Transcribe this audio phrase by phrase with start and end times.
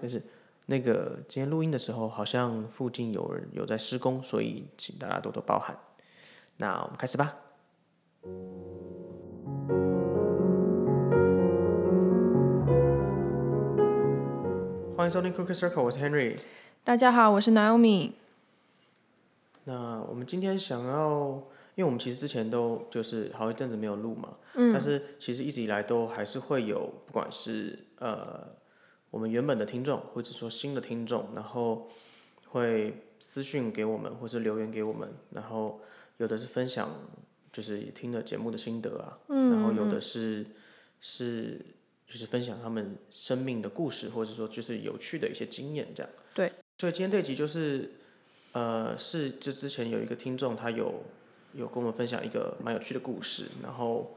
[0.00, 0.22] 但是
[0.66, 5.76] 那个今天录音的时候，好像附近有人有在施工，所以请大家多多包涵。
[6.56, 7.36] 那我们开始吧。
[14.96, 16.38] 欢迎收听 Crooked Circle，我是 Henry。
[16.82, 18.12] 大家好，我是 Naomi。
[19.64, 21.42] 那我们今天想要，
[21.74, 28.48] 因为我们其实之前都就是好一阵子没有录嘛，嗯，但是其实一直以来都还是会有，不管是呃
[29.16, 31.88] 我们原本的听众，或者说新的听众，然后
[32.48, 35.80] 会私讯给我们，或是留言给我们，然后
[36.18, 36.90] 有的是分享
[37.50, 40.44] 就是听了节目的心得啊，嗯，然后有的是
[41.00, 41.64] 是
[42.06, 46.12] 就是分享他们生命的故事，或者说就是有趣的一些经验这样。
[46.34, 46.52] 对。
[46.78, 47.92] 所以今天这一集就是。
[48.52, 51.02] 呃，是就之前有一个听众，他有
[51.52, 54.15] 有跟我们分享一个蛮有趣的故事，然后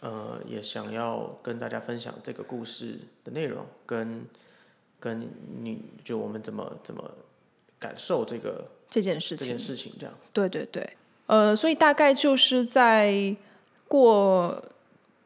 [0.00, 4.24] 呃也想要跟大家分享这个故事的内容，跟
[5.00, 5.28] 跟
[5.62, 7.10] 你就我们怎么怎么
[7.78, 10.14] 感受这个这件事情，这件事情这样。
[10.32, 13.36] 对对对，呃，所以大概就是在
[13.86, 14.62] 过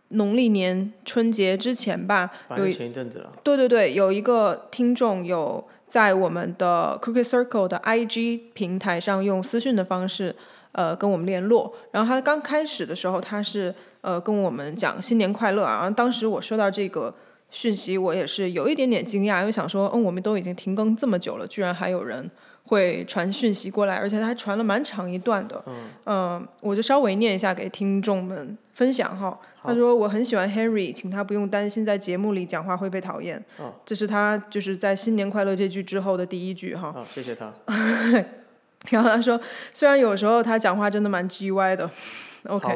[0.09, 3.33] 农历年春节之前吧，有前一阵子了。
[3.43, 5.67] 对对对，有一个听众有。
[5.93, 10.35] 在我们的 Crooked Circle 的 IG 平台上用私讯的方式，
[10.73, 11.75] 呃，跟我们联络。
[11.91, 15.81] 然后他刚开始的时候，他是呃跟我们讲新年快乐啊。
[15.81, 17.13] 然后当时我收到这个
[17.51, 22.31] 讯息，我也是有一点点惊讶，因为想说，嗯，我们都已经停更这么久了，居然还有人
[22.65, 25.65] 会传讯息过来，而且他还传了蛮长一段的。
[26.07, 29.39] 嗯，我就稍微念一下给听众们分享哈。
[29.65, 33.41] 他说：“我很喜欢 Henry，请他不用担心在节目里讲话会被讨厌。”
[33.87, 36.91] 这是他就是在“新年快乐”这句之后的第一句哈。
[36.93, 37.53] 好，谢谢他。
[38.91, 39.41] 然后他说
[39.73, 41.89] ：“虽然有时候他讲话真的蛮 G Y 的。
[42.49, 42.69] ”OK。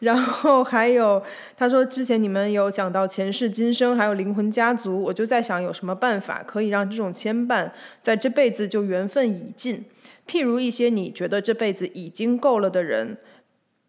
[0.00, 1.22] 然后还有
[1.56, 9.84] 他说：“之前你们有讲到前世今生，还有灵魂家族，我就在想有什么办法可以让这种牵绊在这辈子就缘分已尽？
[10.26, 13.16] 譬如一些你觉得这辈子已经够了的人，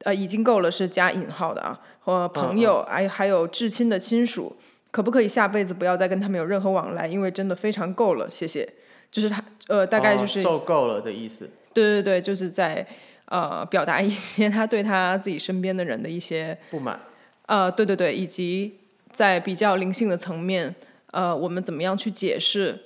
[0.03, 4.56] 呃，已经够了是加引号的啊。”和，朋友，还还有至亲的亲属，
[4.90, 7.08] 可不可以下辈子不要再跟他们有任何往来？
[7.08, 8.68] 因为真的非常够了，谢谢。
[9.12, 11.50] 就是他，呃，大概就是受够了的意思。
[11.72, 12.88] 对对对，就是在
[13.30, 17.00] 呃表达一些他对他自己身边的人的一些不满。
[17.48, 18.80] 呃，对对对，以及
[19.12, 20.76] 在比较灵性的层面，
[21.12, 22.78] 呃，我们怎么样去解释？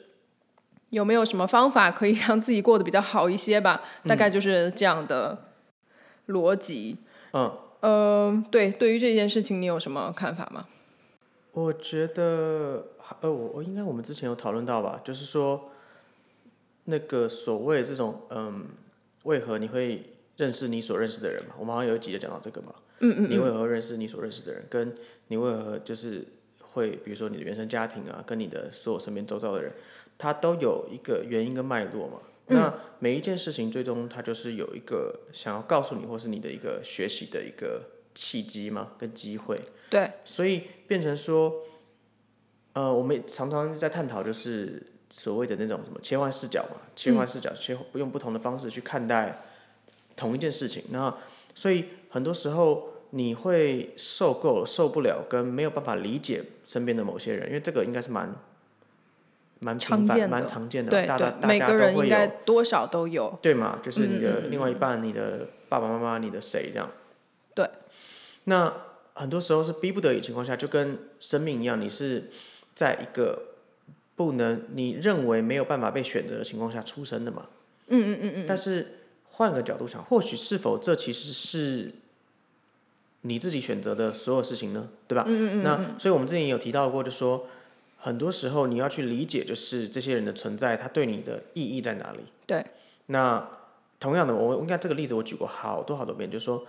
[0.92, 3.82] 有没有什么方法可以让自己过得比较好一些吧？
[4.08, 5.50] 大概就是这样的
[6.28, 6.98] 逻辑。
[7.34, 7.58] 嗯。
[7.82, 10.68] 呃，对，对于这件事情，你有什么看法吗？
[11.52, 12.86] 我觉得，
[13.20, 15.70] 呃，我我应该我们之前有讨论到吧，就是说，
[16.86, 18.68] 那个所谓这种，嗯，
[19.24, 21.56] 为何你会认识你所认识的人嘛？
[21.60, 22.74] 我们好像有一集就讲到这个嘛。
[23.00, 23.30] 嗯嗯。
[23.30, 24.66] 你为何认识你所认识的人？
[24.70, 24.96] 跟
[25.28, 26.26] 你为何就是
[26.60, 29.72] 会，比如说你的原生家庭啊，跟你的所有身边周遭的人，
[30.18, 32.20] 他都有一个原因跟脉络嘛。
[32.48, 37.84] 那每一件事情最终它就是有一个想要告诉你，或是你的一个学习的一个
[38.14, 39.62] 契机嘛，跟机会。
[39.90, 40.12] 对。
[40.26, 41.54] 所以变成说，
[42.74, 49.42] 呃，我们常常在探讨就是所谓的那种什么切换视角嘛，切换视角，切用不同的方式去看待
[50.16, 50.84] 同一件事情。
[50.92, 51.16] 那
[51.56, 58.34] 所以很多时候你会受够受不了，跟没有办法理解身边的某些人，因为这个应该是蛮。
[59.60, 63.80] 蛮常见的，蛮常见的，对对，每个人应该多少都有，对嘛？
[63.82, 66.92] 就是你的另外一半，你的爸爸妈妈，你的谁这样？
[67.56, 67.70] 对。
[68.44, 68.74] 那
[69.14, 72.30] 很多时候是逼不得已情况下，就跟生命一样，你是
[72.76, 73.42] 在一个
[74.18, 77.46] 不能你认为没有办法被选择的情况下出生的嘛？
[77.88, 78.46] 嗯嗯嗯嗯。
[78.46, 79.03] 但是
[79.34, 81.92] 换个角度想，或许是否这其实是
[83.22, 84.90] 你自己选择的所有事情呢？
[85.08, 85.24] 对吧？
[85.28, 85.64] 嗯嗯嗯。
[85.64, 87.48] 那所以我们之前也有提到过，就说。
[88.06, 92.20] 很多时候你要去理解，就是这些人的存在，他对你的意义在哪里？
[92.46, 92.62] 对。
[93.06, 93.48] 那
[93.98, 96.68] 同样的，我应该这个例子我举过好多好多遍，就是说，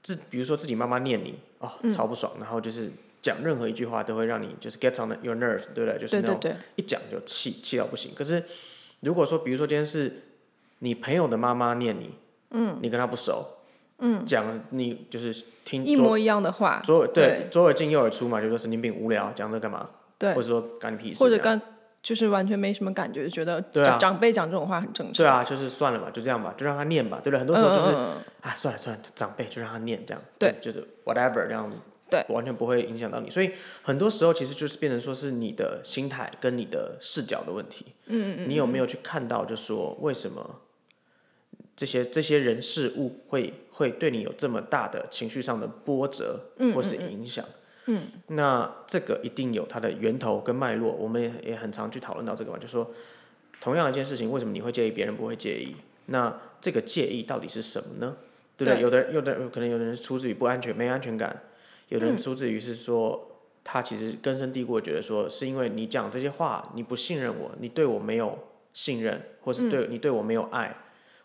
[0.00, 2.88] 自比如说自己妈妈念你哦，超不爽，然后就是
[3.20, 5.98] 讲任何一句话都会让你就是 get on your nerve，对不对？
[5.98, 8.14] 就是那种一讲就气气到不行。
[8.14, 8.44] 可是
[9.00, 10.22] 如果说，比如说今天是
[10.80, 12.14] 你朋友的妈妈念你，
[12.50, 13.46] 嗯，你跟他不熟。
[14.02, 19.90] 嗯，讲你就是听一模一样的话，左耳对左耳进右耳出嘛，就说神经病无聊，讲这干嘛？
[20.18, 21.22] 对，或者说干你屁事？
[21.22, 21.60] 或者干
[22.02, 23.60] 就是完全没什么感觉，觉得
[23.98, 25.12] 长辈讲这种话很正常。
[25.12, 27.38] 对啊，就是算了嘛，就这样吧，就让他念吧，对不对？
[27.40, 27.94] 很多时候就是
[28.40, 31.70] 啊，算了算了，长辈就让他念这样，对，就是 whatever 这样，
[32.08, 33.28] 对，完全不会影响到你。
[33.28, 33.50] 所以
[33.82, 37.84] 很多时候其实就是变成说是你的心态跟你的视角的问题。
[38.06, 40.60] 嗯嗯嗯，你有没有去看到，就说为什么？
[41.80, 46.38] 这些这些人事物会会对你有这么大的情绪上的波折，
[46.74, 47.42] 或是影响。
[47.86, 52.92] 嗯，那这个一定有它的源头跟脉络，我们也也很常去讨论到这个嘛，就说
[53.62, 55.74] 同样一件事情，为什么你会介意，别人不会介意？
[56.04, 58.14] 那这个介意到底是什么呢？
[58.58, 58.74] 对不对？
[58.74, 61.44] 对有的人有的人可能有的人是出自于不安全、没安全感，
[61.88, 68.38] 有的人出自于是说、他其实根深蒂固觉得说，是因为你讲这些话，你不信任我，你对我没有
[68.74, 70.76] 信任，或是对、你对我没有爱，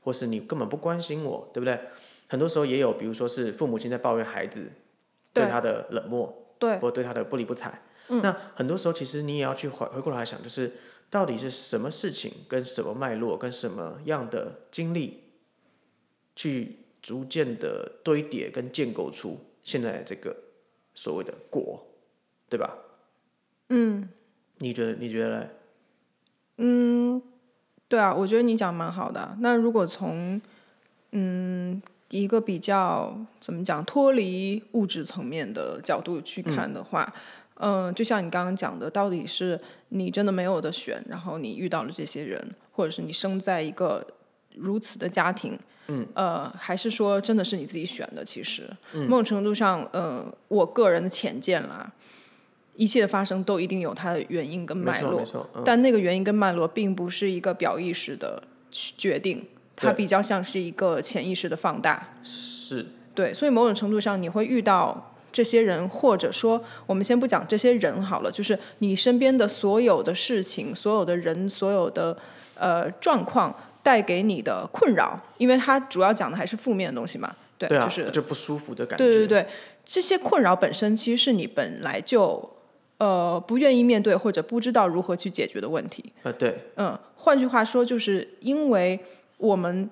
[0.05, 1.77] 或是你根本不关心我，对不对？
[2.27, 4.71] 很多时候也有，比如说是父母亲在抱怨孩子
[5.33, 7.81] 对对他的冷漠，对，或对他的不理不睬。
[8.07, 10.71] 那很多时候其实你也要去回回过来想，就是
[11.09, 15.23] 到底是什么事情，跟什么脉络，跟什么样的经历，
[16.35, 20.35] 去逐渐的堆叠跟建构出现在这个
[20.93, 21.85] 所谓的果，
[22.47, 22.77] 对吧？
[23.69, 24.07] 嗯，
[24.59, 24.93] 你觉得？
[24.93, 25.49] 你觉得嘞？
[27.87, 29.35] 对啊，我觉得你讲得蛮好的啊。
[29.39, 30.41] 那如果从
[31.11, 37.13] 嗯一个比较怎么讲脱离物质层面的角度去看的话，
[37.55, 39.59] 嗯、就像你刚刚讲的，到底是
[39.89, 44.05] 你真的没有的选，然后你遇到了这些人，或者是你生在一个
[44.55, 48.23] 如此的家庭，嗯，呃，还是说真的是你自己选的？
[48.23, 51.91] 其实，某种程度上，呃，我个人的浅见啦。
[52.75, 55.23] 一切的发生都一定有它的原因跟脉络
[55.63, 58.41] 但那个原因跟脉络并不是一个表意识的
[58.71, 59.45] 决定，
[59.75, 62.15] 它比较像是一个潜意识的放大。
[62.23, 72.17] 是对，所以某种程度上你会遇到这些人，或者说我们先不讲这些人好了，就是你身边的所有的事情、所有的人、所有的
[72.55, 77.33] 呃状况带给你的困扰，因为它主要讲的还是负面的东西嘛。
[77.57, 79.05] 对，对啊，就是就不舒服的感觉。
[79.05, 79.47] 对对对，
[79.85, 82.49] 这些困扰本身其实是你本来就
[82.97, 86.13] 呃不愿意面对或者不知道如何去解决的问题。
[86.23, 88.99] 呃，对，嗯，换句话说，就是因为
[89.37, 89.89] 我们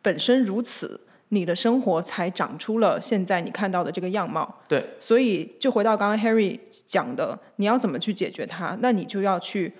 [0.00, 4.60] 本身如此，你的生活才长出了现在你看到的这个样貌。
[4.68, 8.78] 对，所以就回到刚刚 Harry 讲的，你要怎么去解决它？
[8.80, 9.72] 那你就要去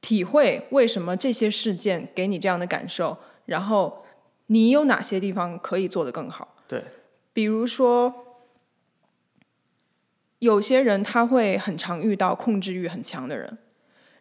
[0.00, 3.16] 体会为什么这些事件给你这样的感受，
[3.46, 4.04] 然后
[4.46, 6.56] 你有哪些地方可以做得更好。
[6.66, 6.82] 对，
[7.32, 8.12] 比如说，
[10.42, 13.58] 有些人他会很常遇到控制欲很强的人，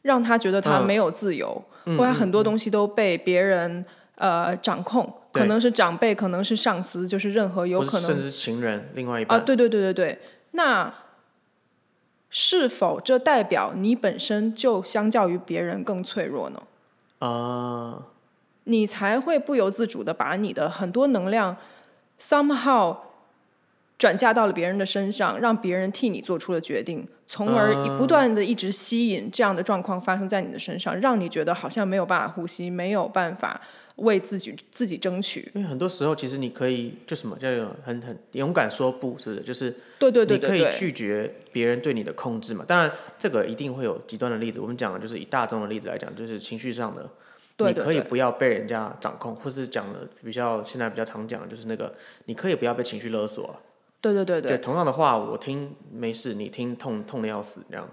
[0.03, 0.85] 让他觉得他嗯。
[0.85, 1.63] 没有自由，
[1.97, 3.83] 或他很多东西都被别人
[4.15, 9.39] 呃掌控，可能是长辈，可能是上司，就是任何有可能甚至是情人，另外一半。
[9.39, 10.19] 啊，对对对对对，
[10.51, 10.93] 那
[12.29, 16.61] 是否这代表你本身就相较于别人更脆弱呢？
[17.17, 18.03] 啊，
[18.65, 21.57] 你才会不由自主的把你的很多能量
[22.19, 22.95] somehow
[24.01, 33.61] 转嫁到了别人的身上，让别人替你做出了决定，从而嗯不断的一直吸引这样的状况发生在你的身上，让你觉得好像没有办法呼吸，没有办法
[33.97, 35.51] 为自己自己争取。
[35.53, 39.41] 因为很多时候其实你可以就什么叫有很很勇敢说不，是不是？
[39.41, 39.69] 就是
[39.99, 42.65] 对对对你可以拒绝别人对你的控制嘛。
[42.67, 44.59] 当然，这个一定会有极端的例子。
[44.59, 47.07] 我们讲的就是以大众的例子来讲，就是情绪上的，
[47.59, 51.93] 你可以不要被人家掌控，或是讲的比较现在比较常讲的就是那个，
[52.25, 53.53] 你可以不要被情绪勒索啊。
[54.01, 57.87] 对对对对同样的话我听没事，你听痛痛的要死，这样。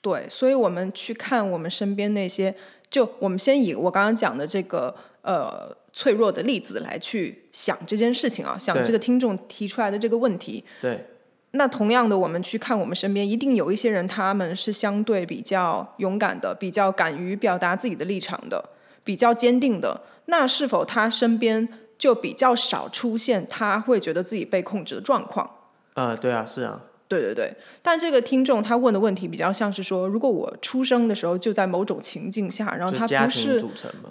[0.00, 2.54] 对，所以我们去看我们身边那些，
[2.90, 10.64] 就我们先以我刚刚讲的这个呃脆弱的例子来去想这件事情啊，想这个听众提出来的这个问题。
[10.80, 11.04] 对，
[11.50, 18.70] 那同样的，我们去看我们身边，一定有一些人，他们是相对比较勇敢的，比较敢于表达自己的立场的，
[19.04, 20.00] 比较坚定的。
[20.24, 21.68] 那是否他身边
[22.00, 25.48] 就比较少出现他会觉得自己被控制的状况？
[25.92, 27.52] 呃，对啊，是啊，对对对，
[27.82, 33.62] 但这个听众他问的问题比较像是说，如果我出生的时候就在某种情境下，然后他不是。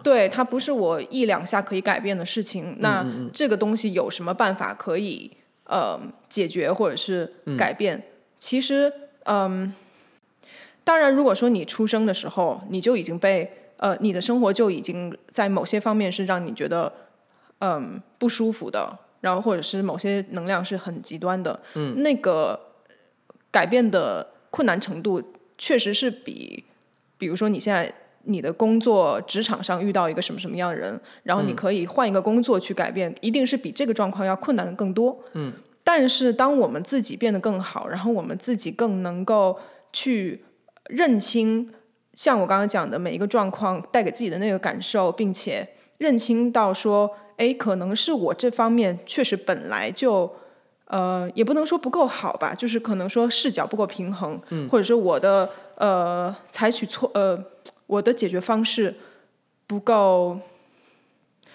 [0.04, 5.32] 对他不是我一两下可以改变的事情，那嗯这个东西有什么办法可以
[5.64, 8.04] 呃解决或者是改变？
[8.38, 8.94] 其实，
[9.24, 9.74] 嗯，
[10.84, 16.92] 当然，如果说你出生的时候你就已经被呃你的生活就已经在某些方面是让你觉得
[17.60, 22.60] 嗯不舒服的，然后或者是某些能量是很极端的，嗯，那个
[23.52, 25.22] 改变的困难程度
[25.58, 26.64] 确实是比，
[27.18, 35.18] 比如说你现在你的工作职场上遇到一个什么什么样的人，然后你可以换一个工作去改变，一定是比这个状况要困难更多。
[35.34, 39.58] 嗯，但是当我们自己变得更好，然后我们自己更能够
[39.92, 40.44] 去
[40.90, 41.72] 认清，
[42.14, 50.32] 像我刚刚讲的每一个状况带给自己的那个感受，并且认清到说，哎，可能是我这方面确实本来就。
[50.90, 54.42] 呃，也不能说不够好吧，就是可能说视角不够平衡，
[54.72, 57.40] 或者说我的呃采取错呃
[57.86, 58.96] 我的解决方式
[59.68, 60.40] 不够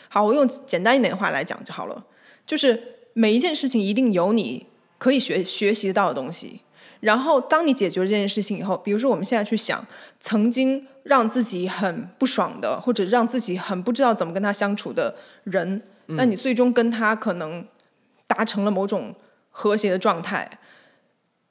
[0.08, 2.06] 好，我用简单一点的话来讲就好了，
[2.46, 2.80] 就是
[3.12, 4.64] 每一件事情一定有你
[4.98, 6.60] 可以学学习到的东西，
[7.04, 9.86] 然后当你解决了这件事情以后，比如说我们现在去想
[10.20, 17.66] 曾经让自己很不爽的，或者让自己很不知道怎么跟他相处的人，那你最终跟他可能
[18.26, 19.14] 达成了某种
[19.50, 20.58] 和谐的状态。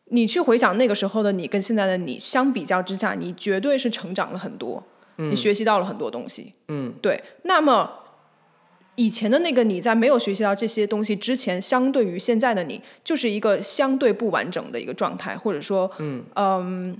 [0.05, 4.83] 你去回想那个时候的你跟现在的你相比较之下，你绝对是成长了很多，
[5.17, 6.53] 你学习到了很多东西。
[6.69, 7.23] 嗯，对。
[7.43, 7.89] 那么
[8.95, 15.91] 以前的那个你在没有学习到这些东西之前，相对于现在的你，就是一个相对不完整的一个状态，或者说，
[16.35, 16.95] 嗯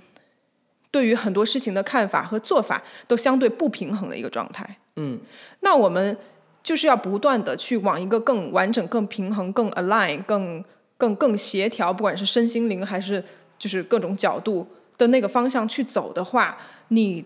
[0.91, 4.77] 对于很多事情的看法和做法都相对不平衡的一个状态。
[4.95, 5.19] 嗯，
[5.62, 6.15] 那我们
[6.62, 10.63] 就是要不断的去往一个更完整、更平衡、更 align、更
[10.95, 13.23] 更更协调，不管是身心灵还是
[13.57, 16.55] 就是各种角度的那个方向去走的话，
[16.89, 17.25] 你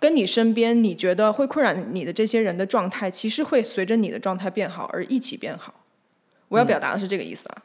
[0.00, 5.74] 跟你身边你觉得会困扰你的这些人的状态，其实会随着你的状态变好而一起变好。
[6.48, 7.62] 我要表达的是这个意思啊。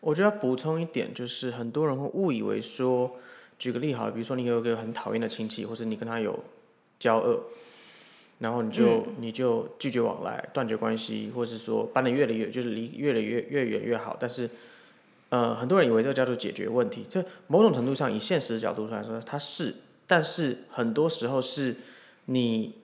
[0.00, 3.16] 我觉得要补充一点，就是很多人会误以为说，
[3.58, 6.38] 举个例好了，比如说你有一个很讨厌的亲戚，或者你跟他有
[6.98, 7.40] 交恶，
[8.38, 14.16] 然后你就、你就拒绝往来，断绝关系，或是说搬得越来越就是离越来越越远越好。
[14.20, 14.48] 但是，
[15.30, 19.74] 呃，很多人以为这个叫做解决问题，这某种程度上以现实的角度来说，它是，
[20.06, 21.76] 但是很多时候是
[22.26, 22.76] 你。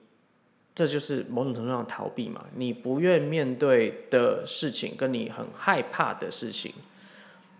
[0.75, 6.73] 这就是某种程度上的逃避嘛，你不愿面对的事情，跟你很害怕的事情，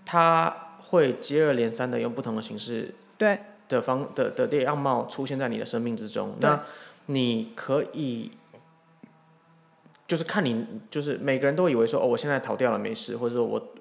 [0.03, 3.39] 它会接二连三的用不同的形式对
[3.69, 6.35] 的方的的的样貌出现在你的生命之中。
[6.39, 6.63] 那
[7.05, 8.31] 你可以，
[10.07, 13.73] 就是看你，就是每个人都以为说，哦，我现在逃掉了没事，或者说我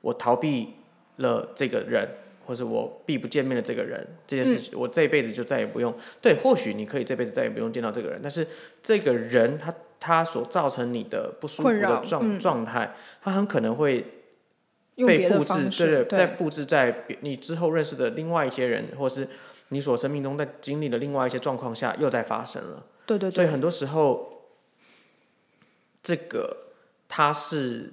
[0.00, 0.76] 我逃避
[1.16, 2.08] 了这个人，
[2.48, 5.94] 或者我避不见面的这个人这件事情，我这一辈子就再也不用。
[6.22, 8.46] 对，或许你可以这辈子再也不用见到这个人，但是
[8.82, 14.02] 这个人他他所造成你的不舒服的状、状态，他很可能会
[14.96, 19.28] 被复制，方式，对再复制在你之后认识的另外一些人，或是
[19.68, 22.86] 你所生命中在经历的另外一些状况下，又在发生了。
[23.04, 24.48] 对对对，所以很多时候，
[26.02, 26.56] 这个
[27.08, 27.92] 它是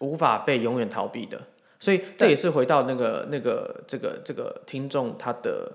[0.00, 1.40] 无法被永远逃避的。
[1.78, 5.72] 所以这也是回到那个那个这个这个听众他的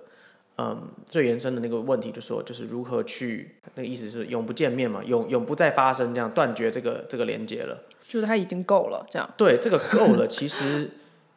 [0.57, 7.83] 嗯最延伸的那个问题，就说就是如何去那个意思是永不见面嘛，永永不再发生这样断绝这个这个连接了。
[8.07, 9.33] 就是他已经够了，这样。
[9.37, 10.27] 对，这个够了。
[10.27, 10.89] 其实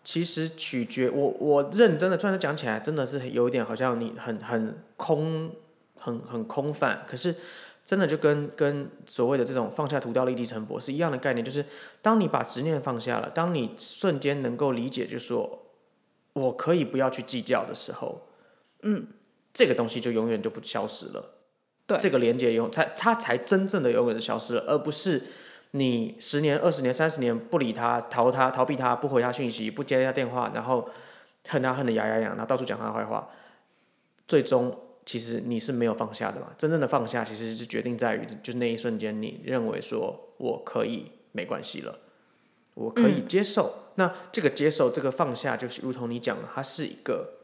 [0.02, 5.52] 其实取决我我认真的，突然讲起来，真的是有一点好像你很很空，
[5.97, 7.04] 很很空泛。
[7.06, 7.37] 可是
[7.84, 11.64] 真的就跟跟所谓的这种放下屠刀立地成佛是一样的概念，就是
[12.00, 15.66] 当你把执念放下了，当你瞬间能够理解，就说
[16.32, 18.22] 我可以不要去计较的时候，
[18.82, 19.08] 嗯，
[19.52, 21.32] 这个东西就永远就不消失了。
[21.86, 25.22] 对这个连接永才它才真正的永远的消失了，而不是
[25.72, 30.88] 你十年、二十年、三十年不理他、逃他、逃避他、不回他讯息、不接他电话，然后
[31.48, 33.28] 恨他恨得牙痒痒，然后到处讲他的坏话，
[34.26, 34.74] 最终
[35.04, 36.52] 其实你是没有放下的嘛。
[36.56, 41.99] 真正的放下其实是决定在于，就是那一瞬间，你认为说我可以没关系了，
[42.75, 43.75] 我可以接受。
[43.96, 47.34] 那这个接受、这个放下，就是如同你讲的，它是一个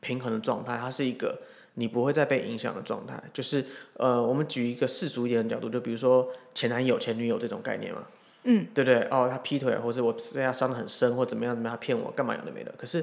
[0.00, 1.40] 平衡的状态，它是一个
[1.74, 3.22] 你不会再被影响的状态。
[3.32, 8.06] 就是呃，我们举一个世俗一点的角度，就比如说前男友、前女友这种概念嘛，
[8.42, 9.00] 嗯，对不对？
[9.10, 12.74] 哦，他劈腿，或者我被他伤的很深，或怎么样怎么样，他骗我，干嘛有的没的。
[12.76, 13.02] 可是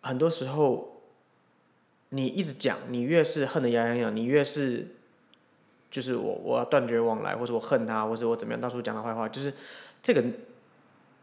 [0.00, 1.01] 很多时候，
[2.14, 4.86] 你一直讲，你越是恨得牙痒痒，你越是
[5.90, 9.50] 就是我我要断绝往来，或者我恨他，或者我怎么样，到处讲他坏话，就是
[10.02, 10.22] 这个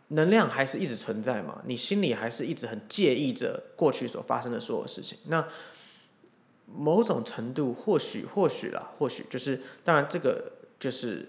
[0.08, 5.20] 能量还是一直存在嘛，你心里还是一直很介意着过去所发生的所有事情。
[5.28, 5.48] 那
[6.66, 11.28] 某种程度，或许或许啦，或许就是当然这个就是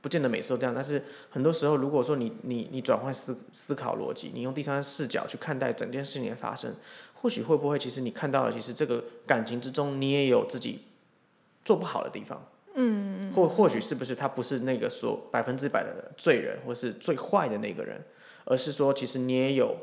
[0.00, 6.74] 不见得每次都这样，但是很多时候，如果说你你你转换思思考逻辑，你用第三视角去看待整件事情的发生，
[7.22, 10.82] 或许会不会其实你看到了，其实这个感情之中你也有自己
[11.64, 12.46] 做不好的地方。
[12.74, 18.02] 嗯，或或许是不是他不是那个所百分之百的罪人，或是最坏的那个人，
[18.44, 19.76] 而是说其实你也有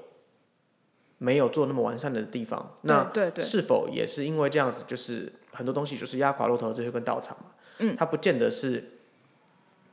[1.20, 2.76] 没有做那么完善的地方。
[2.82, 7.52] 那对对，是否也是因为这样子，就是很多东西就是压垮骆驼的最后一根稻草嘛？
[7.78, 8.84] 嗯，他不见得是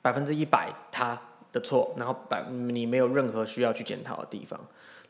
[0.00, 1.21] 百分之一百他
[1.53, 4.59] 的错，然后百你没有任何需要去检讨的地方。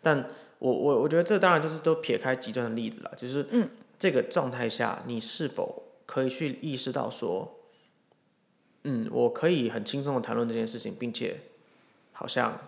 [0.02, 7.58] 但我我我觉得这当然就是都撇开极端的例子了，就是嗯，这个状态下你是否可以去意识到说，
[8.84, 11.40] 嗯，我可以很轻松的谈论这件事情，并且
[12.12, 12.58] 好像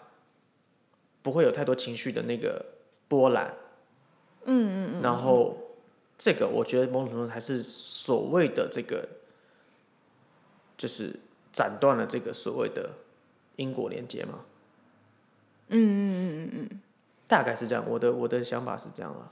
[1.23, 2.65] 不会有太多情绪的那个
[3.09, 3.55] 波澜。
[4.45, 5.03] 嗯嗯嗯。
[5.03, 5.57] 然后
[6.19, 9.09] 这个我觉得某种程度才是所谓的这个，
[10.77, 11.15] 就是
[11.53, 12.91] 斩断了这个所谓的
[13.57, 14.41] 因果连接嘛。
[15.69, 16.81] 嗯嗯嗯嗯嗯，
[17.29, 19.31] 大概是这样，我的我的想法是这样了。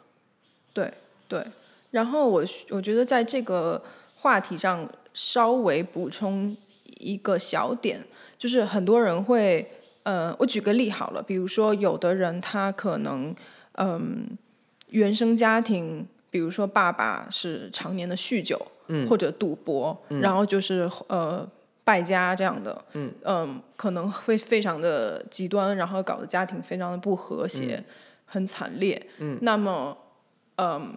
[0.72, 0.92] 对
[1.26, 1.44] 对，
[1.90, 3.82] 然后我我觉得在这个
[4.14, 7.98] 话题上稍微补充一个小点，
[8.36, 9.66] 就是很多人会，
[10.02, 13.34] 呃，我举个例好了，比如说有的人他可能，
[13.72, 14.36] 嗯，
[14.90, 21.48] 原生家庭，比如说爸爸是常年的酗酒，嗯，或者赌博，然后就是呃
[21.86, 23.62] 败家这样的，嗯。
[23.76, 27.82] 可能会非常的极端，然后搞得家庭非常的不和谐，
[28.24, 29.96] 很惨烈，嗯，那么，
[30.56, 30.94] 嗯。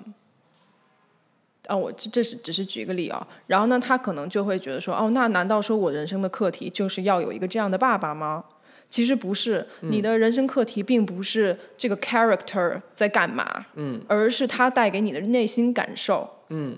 [1.68, 8.44] 啊，我这这是只是举一个例啊，然后呢，他可能就会觉得说，哦，那难道说我人生的课题就是要有一个这样的爸爸吗？
[8.90, 16.76] 其实不是，你的人生课题并不是这个 character 在干嘛，嗯，而是他带给你的内心感受，嗯，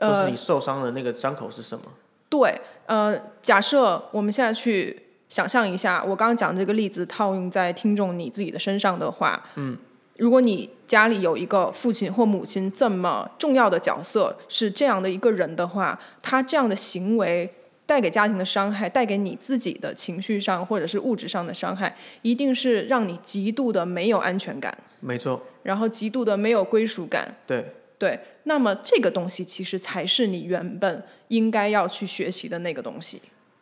[0.00, 1.84] 或是你受伤的那个伤口是什么？
[2.30, 2.58] 对，
[2.92, 4.94] 呃，假设我们现在去
[5.30, 9.78] 想象一下，我刚刚讲这个例子套用在听众你自己的身上的话，嗯。
[10.18, 17.50] 如果你家里有一个父亲或母亲这么重要的角色是这样的一个人的话，他这样的行为
[17.86, 24.76] 带给家庭的伤害，带给你自己的情绪上或者是物质上的伤害，一定是让你极度的没有安全感。
[25.00, 25.42] 没错。
[25.62, 27.36] 然后极度的没有归属感。
[27.46, 27.72] 对。
[27.96, 28.20] 对。
[28.44, 33.20] 那么这个东西其实才是你原本应该要去学习的那个东西，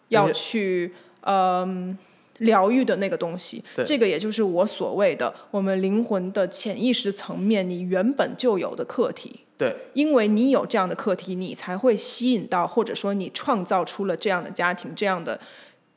[0.09, 1.97] 要去嗯。
[2.41, 9.41] 疗愈的那个东西，这个也就是我所谓的我们灵魂的潜意识层面，你原本就有的课题。
[9.59, 15.39] 对，因为你有这样的课题，你才会吸引到，或者说你创造出了这样的家庭、这样的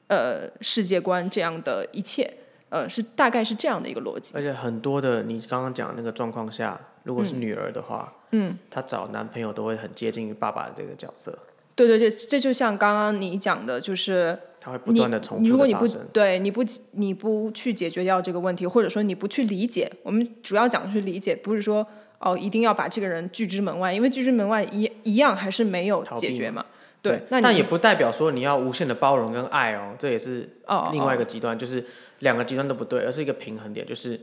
[0.08, 2.30] 呃世界观、这样的一切，
[2.68, 4.34] 呃，是大概是这样的一个逻辑。
[4.36, 11.39] 而且很多的你刚刚讲那个状况下，如果是女儿的话，嗯，她找男朋友都会很接近于爸爸的这个角色。
[11.75, 14.38] 对对对，这就像刚刚你讲的，就是。
[14.65, 21.86] 它会不断的重复如果你不对，你不你不去解决掉这个问题，或者说你不去理解，我们主要讲的是理解，不是说
[22.20, 26.65] 哦一定要把这个人拒之门外，因为拒之门外一一样还是没有解决嘛。
[27.01, 30.50] 对，那但也不代表说你要无限的包容跟爱哦，这也是
[30.93, 31.84] 另外一个极端，就是
[32.19, 34.17] 两个极端都不对，而是一个平衡点，就是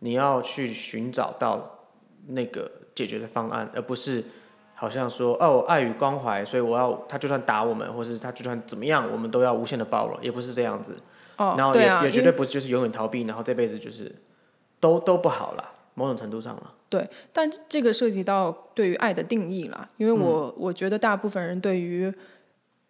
[0.00, 1.86] 你要去寻找到
[2.26, 4.22] 那个解决的方案，而不是。
[4.78, 10.94] 好像说哦，爱与关怀，所以我要他就算打我们，或是他就算怎么样，我们都要无限的包容，也不是这样子。
[11.38, 14.14] 哦，然后也也绝对不是就是永远逃避，然后这辈子就是
[14.78, 16.72] 都都不好了，某种程度上了。
[16.88, 22.12] 对，但这个涉及到对于爱的定义啦，因为我我觉得大部分人对于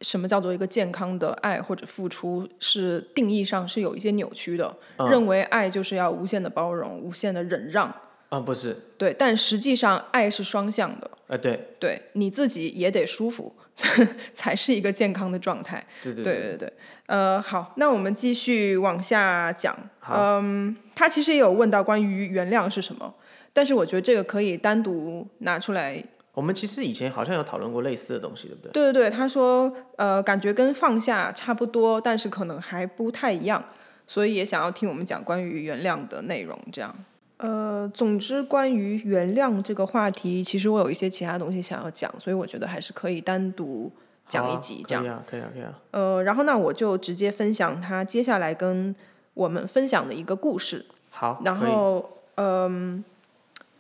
[0.01, 7.93] 什么叫做一个健康的爱或者付出是定义上是有一些扭曲的，认为爱就是要无限的包容、无限的忍让。
[8.29, 13.55] 啊，不是，对，但实际上爱是双向的，啊，对，对，你自己也得舒服，
[14.35, 16.25] 才是一个健康的状态，对对。
[16.25, 16.73] 对对对，
[17.07, 19.77] 呃，好，那我们继续往下讲，
[20.11, 23.15] 嗯，他其实也有问到关于原谅是什么，
[23.53, 26.03] 但是我觉得这个可以单独拿出来，
[26.35, 28.73] 我们其实以前好像有讨论过类似的东西，对不对？
[28.73, 33.65] 对对对，他说，呃，感觉跟放下差不多，但是可能还不太一样，
[34.05, 36.93] 所以也想要听我们讲关于原谅的内容，这样。
[37.39, 43.93] 呃，总之，关于原谅这个话题，其实我有一些其他东西想要讲，所以我觉得还是可以单独
[44.27, 45.03] 讲一集这样。
[45.05, 45.79] 可以啊，可以啊，可以啊。
[45.91, 48.95] 呃，然后那我就直接分享他接下来跟
[49.35, 50.87] 我们分享的一个故事。
[51.11, 53.05] 好，然后，嗯，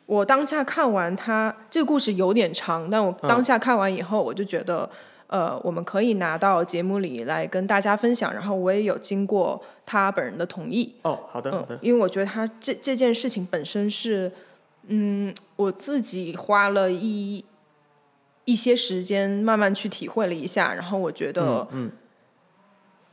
[0.04, 4.88] 我当下看完他这个故事有点长，但我当下看完以后，我就觉得。
[5.28, 10.94] 呃，我们可以拿到节目里来跟大家分享，然后我也有经过他本人的同意。
[11.02, 11.76] 哦，好的，好的。
[11.82, 14.30] 因为我觉得他这这件事情本身是，
[14.86, 17.44] 嗯，我自己花了一
[18.44, 21.90] 一些时间慢慢去体会了一下，然后我觉得，嗯，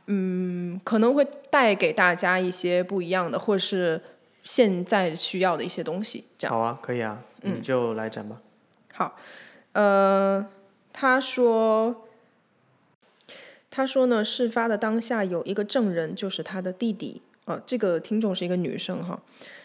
[0.06, 4.00] 嗯，可能会带给大家一些不一样的，或是
[4.44, 6.26] 现在需要的一些东西。
[6.38, 8.40] 这样好啊，可以啊，你就来讲吧。
[8.92, 9.16] 好，
[9.72, 10.46] 呃，
[10.92, 12.02] 他说。
[13.76, 17.60] 他说呢，事发的当下有一个证人，就是他的弟弟啊。
[17.66, 19.20] 这个听众是一个女生哈。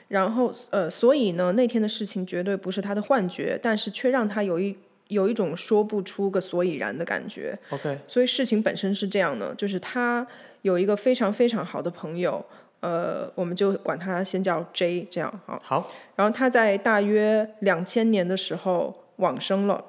[0.07, 4.75] 然后呃，所以呢，那天的事情绝对不是他的幻觉，但是却让他有一
[5.09, 7.55] 有一种说不出个所以然的感觉。
[7.69, 7.99] OK。
[8.07, 10.25] 所以事情本身是这样的，就是他
[10.63, 12.43] 有一个非常非常好的朋友，
[12.79, 15.61] 呃，我们就管他先叫 J 这样好。
[15.63, 15.91] 好。
[16.15, 19.85] 然后他在大约两千年的时候往生了。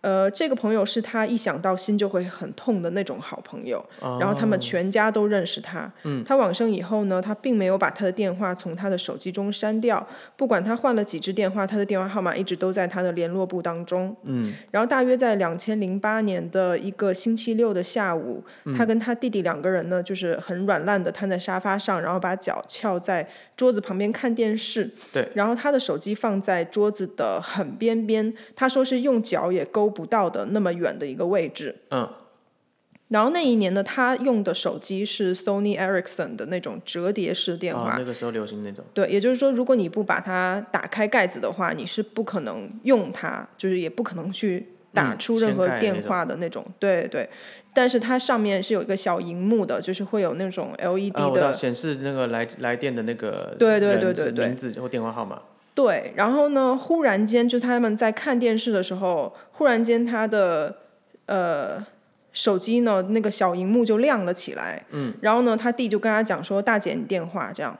[0.00, 3.84] 呃，这个朋友是他一想到心就会很痛的那种好朋友，
[4.18, 5.92] 然后他们哦全家都认识他。
[6.04, 14.16] 嗯他往生以后呢，他并没有把他的电话从他的手机中删掉，不管他换了几只电话，他的电话号码一直都在他的联络簿当中。
[14.22, 23.28] 嗯，然后大约在两千零八年的一个星期六的下午，嗯他跟他弟弟两个人呢，就是很软烂的瘫在沙发上，然后把脚翘在
[23.60, 24.90] 桌子旁边看电视。
[25.12, 25.28] 对。
[25.34, 31.76] 然后他的手机放在桌子的很边边，他说是用脚也勾不到的那么远的一个位置。
[31.90, 32.08] 嗯。
[33.08, 37.90] 然后那一年呢，他用的手机是 Sony Ericsson 的那种折叠式电话。
[37.90, 38.82] 啊，那个时候流行那种。
[38.94, 46.64] 对，也就是说，如果你不把它打开盖子的话，你是不可能用它，就是也不可能去打嗯出任何电话的那种。
[46.78, 47.28] 对对，
[47.72, 51.52] 但是它上面是有一个小荧幕的，就是会有那种 LED 的。
[51.52, 55.40] 显示那个来来电的那个对对对对对是名字或电话号码。
[55.74, 60.76] 对，然后呢，忽然间就他们在看电视的时候，忽然间他的
[61.26, 61.84] 呃
[62.32, 67.78] 手机呢那个小荧幕就亮了起来，嗯，然后呢他弟就跟他讲说：“大姐，你电话这样。”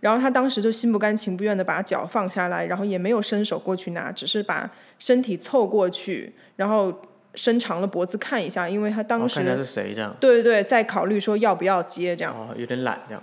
[0.00, 6.92] 然后他当时就心不甘情不愿的把脚放下来，然后也没有伸手过去拿，只是把身体凑过去，然后
[7.34, 10.14] 伸长了脖子看一下，因为他当时、哦看一下是谁这样。
[10.20, 12.34] 对对对在考虑说要不要接这样。
[12.34, 13.22] 哦，有点懒这样。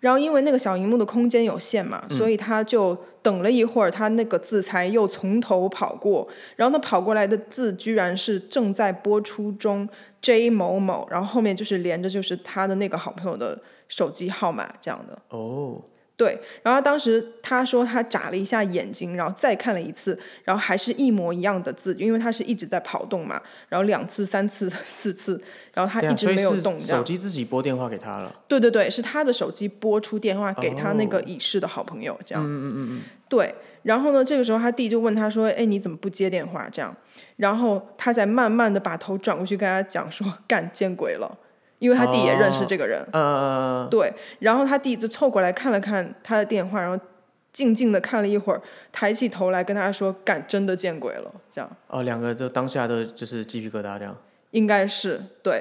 [0.00, 9.88] 然后因为那个小荧幕的空间有限嘛，嗯所以他就等了一会儿，他那个字才又从头跑过，然后他跑过来的字居然是正在播出中
[10.20, 13.56] J 某某，然后后面就是连着就是他的那个好朋友的
[13.88, 15.16] 手机号码这样的。
[15.28, 15.80] 哦，
[16.22, 25.42] 对，然后当时他说他眨了一下眼睛，然后再看了一次，然后还是一模一样的字，因为他是一直在跑动嘛，然后两次、三次、 四次，
[25.74, 27.02] 然后他一直没有动，这样手。
[27.02, 28.32] 机自己拨电话给他了。
[28.46, 32.44] 对对对，是他的手机拨出电话给他那个哦已逝的好朋友，这样。
[32.44, 33.00] 嗯嗯嗯嗯。
[33.28, 36.94] 对，然后呢，这个时候他弟就问他说：“哎，你怎么不接电话？”这样，
[37.34, 41.36] 然后他才慢慢的把头转过去跟他讲说：“干，见鬼了！”
[41.82, 43.04] 因为他弟也认识这个人。
[43.12, 47.04] 嗯，对，然后他弟就凑过来看了看他的电话，然后
[47.52, 51.68] 静静的看了一会儿，抬起头来跟他说：“敢，真的见鬼了！”这样。
[51.88, 54.16] 哦，两个就当下的就是鸡皮疙瘩这样。
[54.52, 55.60] 应该是对，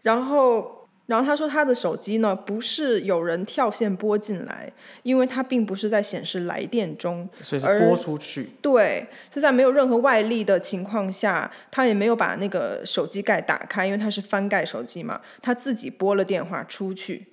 [0.00, 0.77] 然后
[1.08, 4.70] 然后他说他的手机呢不是有人跳线拨进来，
[5.02, 8.50] 因为它并不是在显示来电中，所以是拨出去。
[8.60, 17.28] 对，是在没有任何外力的情况下，他也没有把那个手机盖打开，因为他是翻盖手机嘛，他自己拨了电话出去。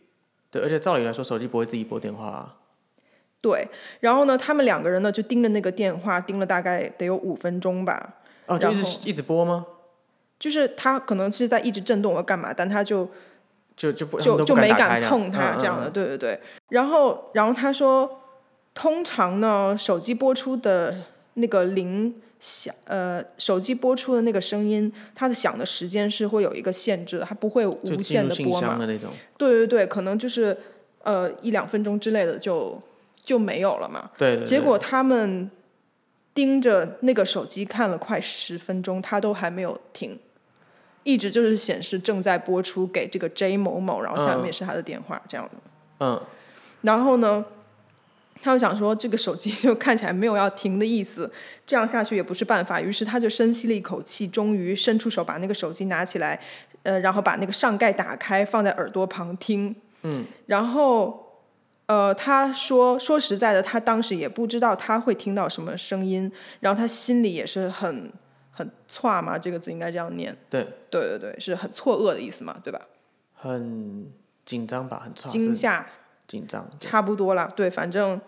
[0.50, 2.56] 对，而且照理来说，手机不会自己拨电话啊。
[3.42, 3.68] 对，
[4.00, 8.16] 然后呢，他们两个人呢就盯着那个电话，盯了大概得有五分钟吧。
[8.46, 9.66] 哦，就一直一直拨吗？
[10.40, 13.10] 就是他可能是在一直震动或干嘛，但他就
[13.76, 16.40] 就就不他就就没敢碰它嗯这样的，嗯对对对。
[16.70, 18.22] 然后然后他说，
[18.74, 20.96] 通常呢，手机播出的
[21.36, 28.78] 那个铃响，呃，手机播出的那个声音，它的响的时间是会有一个限制的，它不会无限的播嘛。
[28.78, 29.10] 的那种。
[29.38, 30.58] 对对对，可能就是
[31.04, 32.82] 呃一两分钟之类的就
[33.16, 34.10] 就没有了嘛。
[34.18, 34.46] 对对对。
[34.46, 35.50] 结果他们
[36.34, 40.18] 盯着那个手机看了快十分钟，他都还没有停，
[41.06, 45.52] 一直就是显示正在播出给这个 J 某某，然后下面是他的电话、这样的。
[46.00, 46.22] 嗯，
[46.82, 47.46] 然后呢，
[48.44, 51.32] 他就想说这个手机就看起来没有要停的意思，
[51.66, 56.38] 这样下去也不是办法，于是他就深吸了一口气，终于伸出手把那个手机拿起来，
[56.84, 59.74] 呃，然后把那个上盖打开，放在耳朵旁听。
[60.04, 61.22] 嗯，然后。
[61.88, 68.12] 呃，他说说实在的，他当时也不知道他会听到什么声音，然后他心里也是很
[68.56, 70.36] 很错嘛，这个字应该这样念。
[70.50, 72.80] 对，对对对，是很错愕的意思嘛，对吧？
[73.34, 74.08] 很
[74.44, 75.86] 紧张吧，很差，惊吓，
[76.26, 76.68] 紧张。
[76.80, 78.20] 差不多啦，对，反正，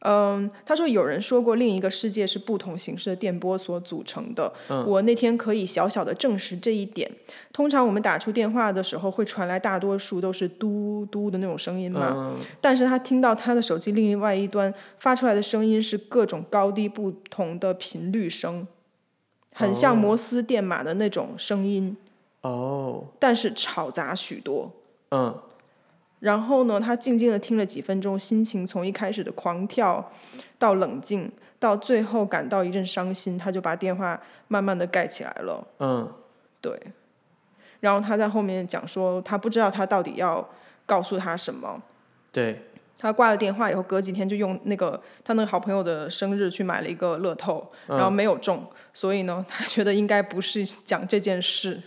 [0.00, 4.52] 嗯，他说有人说过另一个世界是不同形式的电波所组成的。
[4.70, 7.10] 嗯我那天可以小小的证实这一点。
[7.52, 18.66] 通常我们打出电话的时候，会传来大多数都是嘟嘟的那种声音嘛，嗯，但是他听到他的手机另外一端发出来的声音是各种高低不同的频率声，
[19.54, 19.96] 很像哦。
[19.96, 21.96] 摩斯电码的那种声音，
[22.42, 24.70] 哦，但是吵杂许多。
[25.10, 25.40] 嗯，
[26.18, 30.10] 然后呢，他静静的听了几分钟，心情从一开始的狂跳
[30.58, 35.66] 到冷静，到最后感到一阵伤心，他就把电话慢慢的盖起来了。
[35.78, 36.12] 嗯，
[36.60, 36.78] 对，
[37.80, 40.46] 然后他在后面讲说，他不知道他到底要
[40.84, 41.80] 告诉他什么。
[42.32, 42.60] 对，
[43.04, 51.78] 他挂了电话以后，隔几天就用那个他那个好朋友的生日去买了一个乐透，然后没有中，所以呢，他觉得应该不是讲这件事，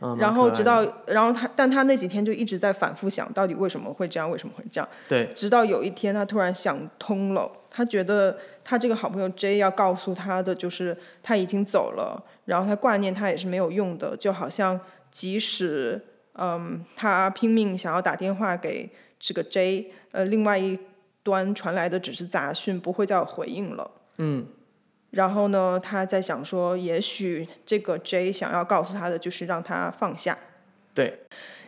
[0.00, 4.88] 嗯，然后直到，然后他，但他那几天就一直在反复想，到底为什么会这样，为什么会这样。
[5.06, 5.26] 对。
[5.34, 20.78] 直到有一天，他突然想通了，他觉得他这个好朋友 J 要告诉他的就是他已经走了，然后他挂念他也是没有用的，就好像即使嗯他拼命想要打电话给这个 J，呃，另外一
[21.22, 23.90] 端传来的只是杂讯，不会再有回应了。
[24.16, 24.46] 嗯，
[25.10, 30.38] 然后呢，他在想说，也许这个 J 想要告诉他的就是让他放下。
[30.94, 31.20] 对，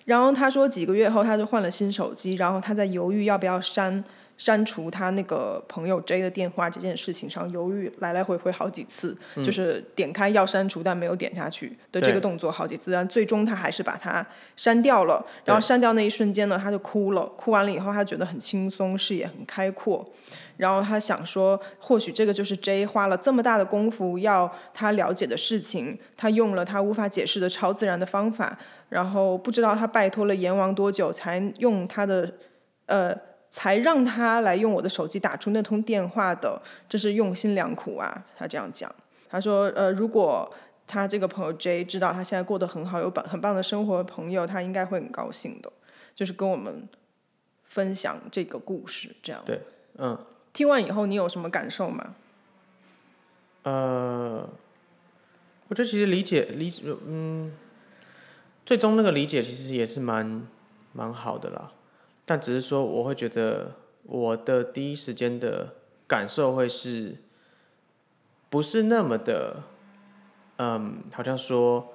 [0.06, 4.02] 然后他说几个月后他就换了新手机，然后他在犹豫要不要删
[4.38, 14.24] 删除他那个朋友 J 的电话这件事情上犹豫来来回回好几次，就是点开要删除但没有点下去的这个动作好几次，但最终他还是把它
[14.56, 15.22] 删掉了。
[15.44, 20.08] 然后删掉那一瞬间呢，他就哭了，哭完了以后他觉得很轻松，视野很开阔。
[20.56, 32.32] 然后他想说，或许这个就是 J 花了这么大的功夫要他了解的事情，他用了他无法解释的超自然的方法，然后不知道他拜托了阎王多久才用他的
[32.86, 33.14] 呃，
[33.50, 38.24] 才让他来用我的手机打出那通电话的，这是用心良苦啊。
[38.36, 38.94] 他这样讲，
[39.28, 40.52] 他说呃，如果
[40.86, 45.72] 他这个朋友 J 知道他现在过得很好，有棒很棒的生活，朋友他应该会很高兴的，
[46.14, 46.88] 就是跟我们
[47.64, 49.42] 分享这个故事这样。
[49.44, 49.60] 对，
[49.96, 50.18] 嗯。
[50.50, 52.14] 听完以后，你有什么感受吗？
[53.62, 54.48] 呃，
[55.68, 57.52] 我觉得其实理解理解，嗯，
[58.66, 60.46] 最终那个理解其实也是蛮
[60.92, 61.70] 蛮好的啦。
[62.28, 67.16] 但只是说，我会觉得我的第一时间的感受会是，
[68.50, 69.62] 不是那么的，
[70.58, 71.94] 嗯，好像说，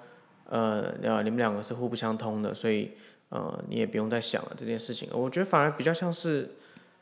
[0.49, 2.93] 呃，啊，你们两个是互不相通的，所以，
[3.29, 5.07] 呃，你也不用再想了这件事情。
[5.13, 6.55] 我觉得反而比较像是，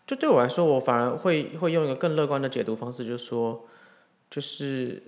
[0.05, 3.65] 就对我来说，我反而会会用一个更乐观的解读方式，就是说。
[4.33, 5.03] 就是，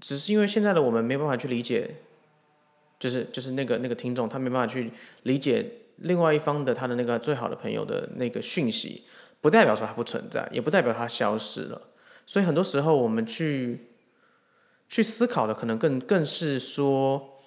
[0.00, 1.98] 只是因为现在的我们没办法去理解，
[2.98, 4.90] 就是就是那个那个听众他没办法去
[5.22, 5.64] 理解
[6.02, 9.04] 另外一方的他的那个最好的朋友的那个讯息，
[9.40, 11.80] 不代表说他不存在，也不代表他消失了。
[12.26, 13.88] 所以很多时候我们去
[14.88, 17.40] 去思考的，可能更更是说，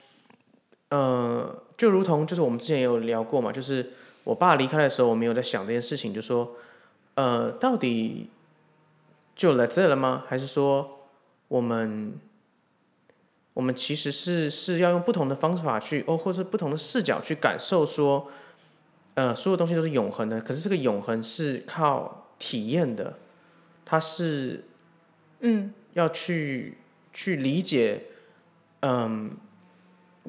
[0.89, 3.91] 呃，就如同就是我们之前也有聊过嘛，就是
[4.24, 6.56] 我爸离开的时候，我们有在想这件事情，就说，
[7.15, 8.30] 呃，到底。
[9.38, 10.24] 就 Let's it 了吗？
[10.30, 11.10] 还是说
[11.50, 12.18] 我们
[13.54, 18.32] 我们其实是是要用不同的方法去哦，或是不同的视角去感受说，
[19.15, 20.39] 呃，所有东西都是永恒的。
[20.39, 23.17] 可是这个永恒是靠体验的，
[23.84, 24.63] 它是
[25.39, 26.78] 嗯要去
[27.12, 28.04] 去理解，
[28.82, 29.32] 嗯，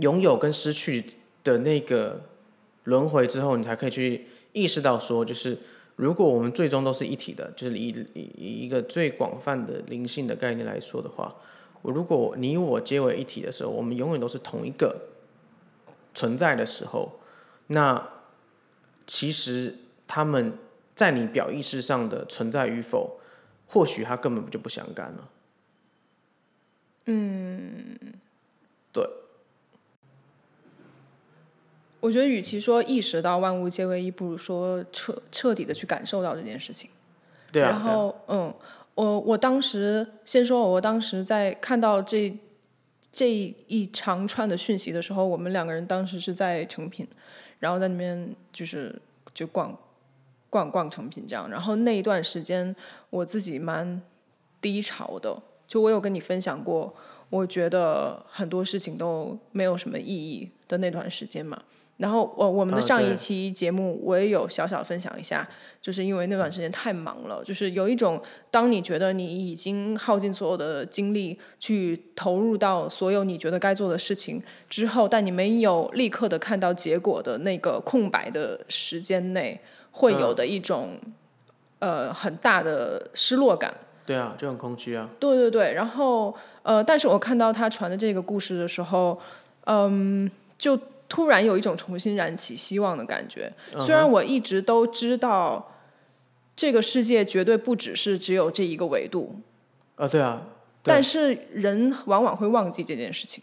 [0.01, 1.05] 拥有跟失去
[1.45, 2.23] 的那个
[2.85, 5.59] 轮回之后，你才可以去意识到说，就是。
[5.97, 11.35] 如果我们最终都是一体的，就是以以以一个最广泛的灵性的概念来说的话，
[11.81, 14.95] 我如果你我皆为一体的时候，我们永远都是同一个
[16.13, 17.19] 存在的时候，
[17.69, 18.07] 那
[19.07, 19.77] 其实
[20.09, 20.53] 他们
[20.95, 23.21] 在你表意识上的存在与否，
[23.67, 25.29] 或许他根本就不相干了。
[27.07, 27.97] 嗯，
[28.93, 29.09] 对。
[32.01, 36.91] 我觉得，与其说意识到万物皆为一，不如说彻彻底的去感受到这件事情。
[37.51, 37.71] 对啊。
[37.71, 38.55] 然后，嗯，
[38.95, 42.37] 我我当时先说，我当时在看到这
[43.11, 47.09] 这一长串的讯息的时候，我们两个人当时是在成品，
[47.59, 49.01] 然后在那边就是
[49.35, 49.77] 就逛
[50.51, 51.49] 逛逛成品这样。
[51.51, 52.75] 然后那一段时间，
[53.11, 54.01] 我自己蛮
[54.61, 55.43] 低潮的。
[55.67, 56.95] 就我有跟你分享过，
[57.29, 61.61] 我觉得很多事情都没有什么意义的那段时间嘛。
[61.99, 65.49] 然后我我们的上一期节目我也有小小分享一下，
[65.81, 79.59] 就是因为那段时间太忙了，就是有一种当你觉得你已经耗尽所有的精力去投入到所有你觉得该做的事情之后，但你没有立刻的看到结果的那个空白的时间内，
[79.91, 80.99] 会有的一种、
[81.79, 83.73] 呃很大的失落感。
[84.05, 85.09] 对啊，就很空虚啊。
[85.19, 89.19] 对对对，然后呃，但是我看到他传的这个故事的时候，
[89.65, 90.79] 嗯，就。
[91.09, 93.53] 突然有一种重新燃起希望的感觉。
[93.79, 95.73] 虽然我一直都知道，
[96.55, 99.37] 这个世界绝对不只是只有这一个维度。
[99.97, 100.43] 啊，对啊。
[100.83, 103.43] 但是人往往会忘记这件事情，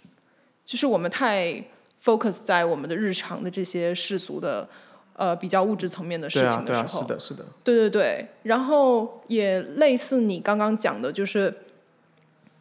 [0.66, 1.64] 就是我们太
[2.04, 4.68] focus 在我们的日常的这些世俗的
[5.16, 7.02] 呃比较物质层面的事情的时候。
[7.02, 7.46] 是的，是的。
[7.64, 11.54] 对对对，然后也类似你刚刚讲的，就是。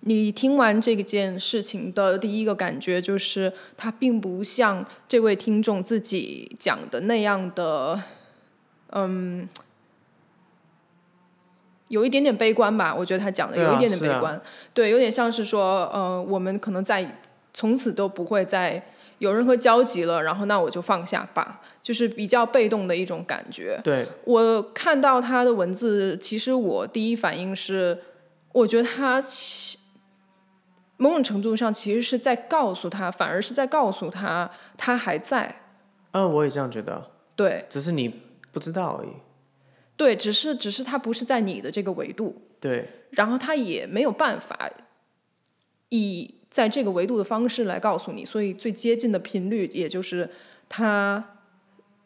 [0.05, 8.03] 你听完这件事情的第一个感觉就是，它并不像这位听众自己讲的那样的，
[8.91, 9.49] 嗯，
[11.87, 12.93] 有一点点悲观吧。
[12.93, 14.41] 我觉得他讲的有一点点悲观，
[14.75, 17.19] 对，有点像是说，呃，我们可能在
[17.55, 18.83] 从此都不会再
[19.19, 23.81] 有任何交集了，然后那我就放下吧，就是比较被动的一种感觉。
[23.85, 27.97] 对，我看到他的文字，其实我第一反应是，
[28.51, 29.79] 我觉得他其
[31.03, 35.57] 某种程度上其实是在告诉他，反而是在告诉他他还在。
[36.13, 39.09] 嗯、我也这样觉得，对只是你不知道而已。
[39.97, 44.71] 对，只是只是他不是在你的这个维度，对，然后他也没有办法
[45.89, 50.31] 以在这个维度的方式来告诉你，所以最接近的频率，也就是
[50.69, 51.25] 他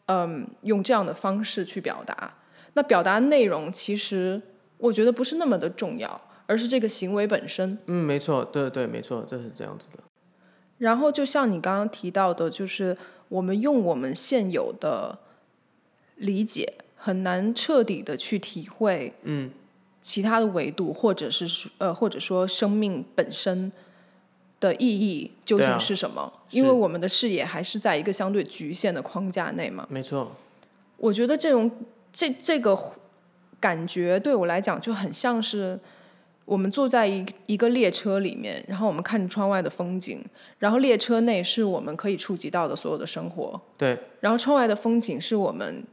[0.07, 2.33] 嗯用这样的方式去表达。
[2.73, 4.41] 那表达内容其实
[4.77, 7.77] 我觉得不是那么的重要，而是这个行为本身。
[7.85, 9.99] 嗯，没错，对对，没错，这是这样子的。
[10.79, 12.97] 然后就像你刚刚提到的，就是
[13.29, 15.19] 我们用我们现有的
[16.15, 19.51] 理解，很难彻底的去体会，嗯，
[20.01, 23.71] 其他的维度，或者是说呃，或者说生命本身
[24.59, 26.31] 的意义究竟是什么？
[26.47, 29.87] 是因为我们的视野还是在一个相对局限的框架内嘛。
[29.89, 30.31] 没错，
[30.97, 31.69] 我觉得这种
[32.13, 32.77] 这这个
[33.59, 35.79] 感觉对我来讲就很像是
[36.47, 40.23] 我们坐在一一个列车里面，然后我们看着窗外的风景，
[40.59, 45.83] 然后列车内是我们可以触及到的所有的生活，对，然后窗外的风景是我们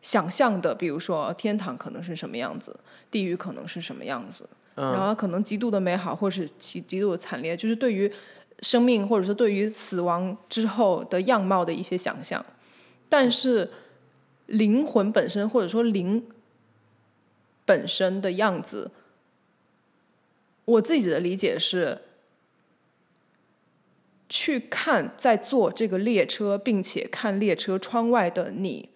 [0.00, 2.74] 想象的，比如说天堂可能是什么样子，
[3.10, 4.92] 地狱可能是什么样子，嗯。
[4.92, 8.10] 然后可能极度的美好，或是极极度的惨烈，就是对于
[8.60, 12.42] 生命或者说对于死亡之后的样貌的一些想象。
[13.10, 13.70] 但是
[14.46, 16.24] 灵魂本身，或者说灵
[17.66, 18.90] 本身的样子，
[20.68, 22.02] 我自己的理解是。
[24.30, 28.90] 去看在坐这个列车，并且看列车窗外的你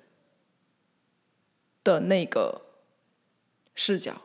[1.82, 2.66] 的那个
[3.74, 4.20] 视角。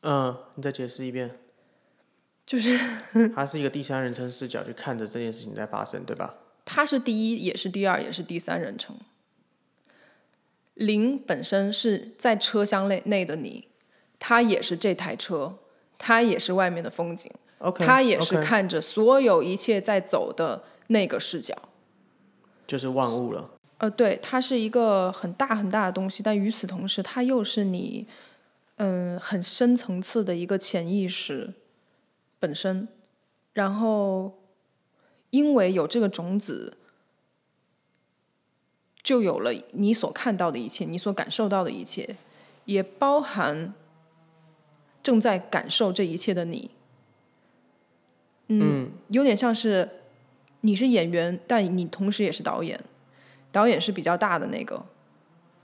[0.00, 1.38] 嗯，你再解释一遍。
[2.46, 2.78] 就是
[3.34, 6.36] 它是一个第三人称视角去看着这件事情在发生，对吧？
[6.64, 8.96] 它是第一，也是第二，也是第三人称。
[10.72, 13.68] 零本身是在车厢内内的你，
[14.24, 15.52] 它也是这台车，
[15.98, 17.28] 它也是外面的风景
[17.80, 21.56] 它也是看着所有一切在走的那个视角。
[22.64, 23.50] 就是万物了。
[23.78, 28.06] 呃，对，它是一个很大很大的东西，但与此同时，它又是你，
[28.76, 31.52] 嗯，很深层次的一个潜意识
[32.38, 32.86] 本身。
[33.54, 34.38] 然后，
[35.30, 36.78] 因为有这个种子，
[39.02, 42.16] 就有了你所看到的一切，你所感受到的一切，
[42.66, 43.74] 也包含
[45.02, 46.70] 正在感受这一切的你。
[48.48, 49.88] 嗯，有点像是
[50.60, 52.78] 你是演员，但你同时也是导演。
[53.50, 54.82] 导演是比较大的那个，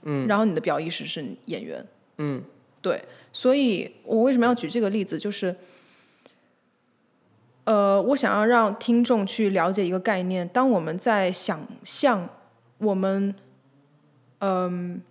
[0.03, 1.83] 嗯，然后你的表意识是演员，
[2.19, 2.43] 嗯，
[2.83, 5.55] 对，所以我为什么要举这个例子，就是，
[7.63, 12.29] 呃，我想要让听众去了解一个概念，当我们在想象
[12.77, 13.33] 我们，
[14.37, 15.01] 嗯、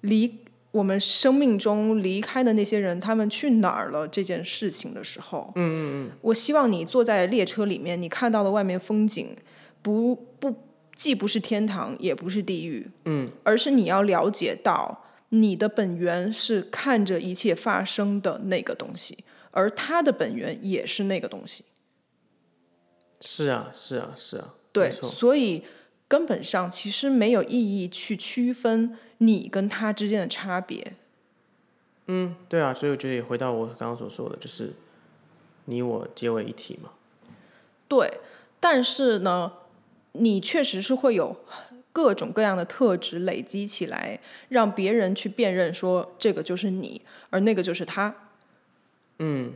[0.00, 0.38] 离
[0.74, 9.36] 我们生命中离开的那些人，他们去哪儿了这件事情的时候，嗯嗯嗯，我希望你坐在列车里面，你看到的外面风景，
[9.80, 10.54] 不不。
[10.96, 19.18] 既不是天堂，也不是地狱，嗯，而是你要了解到你的本源是看着一切发生的那个东西，
[19.50, 21.64] 而他的本源也是那个东西。
[23.20, 24.54] 是啊，是啊，是啊。
[24.70, 25.64] 对，所以
[26.06, 30.92] 根本上其实没有意义去区分你跟他之间的差别。
[32.06, 34.72] 嗯，对啊，所以我觉得也回到我刚刚所说的，就是
[35.64, 36.90] 你我结为一体嘛。
[37.88, 38.20] 对，
[38.60, 39.52] 但是呢，
[40.12, 41.36] 你确实是会有
[41.92, 48.14] 各种各样的特质累积起来，让别人去辨认说这个就是你，而那个就是他。
[49.20, 49.52] 嗯，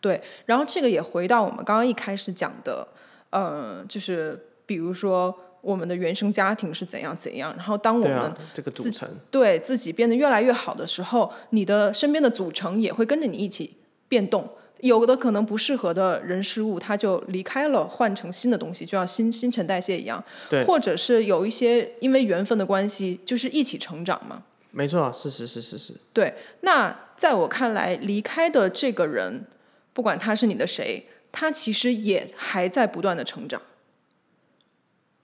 [0.00, 2.86] 对，然后这个也回到我们刚刚一开始讲的，
[3.30, 13.74] 呃，就是比如说我们的原生家庭是怎样怎样，然后当我们这个组成，对自己变得越来越好的时候，你的身边的组成也会跟着你一起
[14.08, 14.48] 变动。
[14.80, 20.22] 有的可能不适合的人事物，它就离开了，换成新的东西，就像新新陈代谢一样。
[20.50, 24.44] 对或者是有一些因为缘分的关系，就是一起成长嘛。
[24.70, 29.46] 没错啊，是是是是是，对，那在我看来，离开的这个人，
[29.94, 33.60] 不管他是你的谁，他其实也还在不断的成长。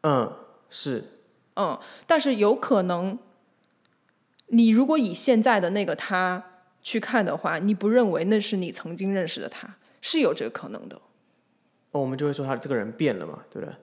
[0.02, 0.32] 嗯，
[0.68, 1.04] 是，
[1.56, 3.18] 嗯，但是有可能，
[4.46, 6.42] 你如果以现在的那个他
[6.82, 10.96] 去看的话，你不认为那是你曾经认识的他，是有这个可能的。
[11.92, 13.74] 哦，我们就会说他这个人变了嘛，对不对？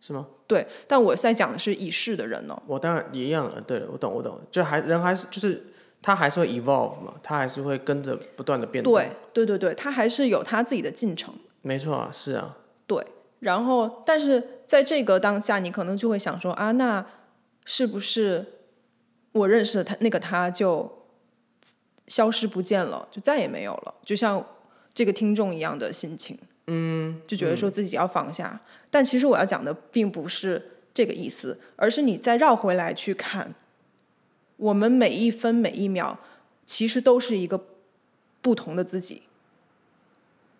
[0.00, 0.26] 是吗？
[0.46, 2.62] 对，但我在讲的是已逝的人哦。
[2.66, 5.64] 我当然也一样，了，对了，我懂，我懂，就还人还是就是
[6.02, 8.92] 他还是会 evolve 嘛，他还是会跟着不断的变动。
[8.92, 11.34] 对，对对对，他还是有他自己的进程。
[11.62, 13.02] 没错啊，是啊，对，
[13.44, 17.04] 然后但是在这个当下，你可能就会想说啊，那
[17.66, 18.44] 是不是
[19.32, 21.06] 我认识的他那个他就
[22.06, 23.94] 消失不见了，就再也没有了？
[24.02, 24.42] 就像
[24.94, 26.38] 这个听众一样的心情，
[26.68, 28.58] 嗯，就觉得说自己要放下。
[28.90, 33.54] 但其实我要讲的并不是这个意思，而是你再绕回来去看，
[34.56, 36.18] 我们每一分每一秒
[36.64, 37.62] 其实都是一个
[38.40, 39.24] 不同的自己。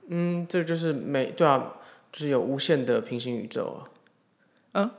[0.08, 1.76] 嗯，这就是每对啊，
[2.14, 3.84] 就是有无限的平行宇宙
[4.72, 4.80] 啊。
[4.80, 4.90] 哦，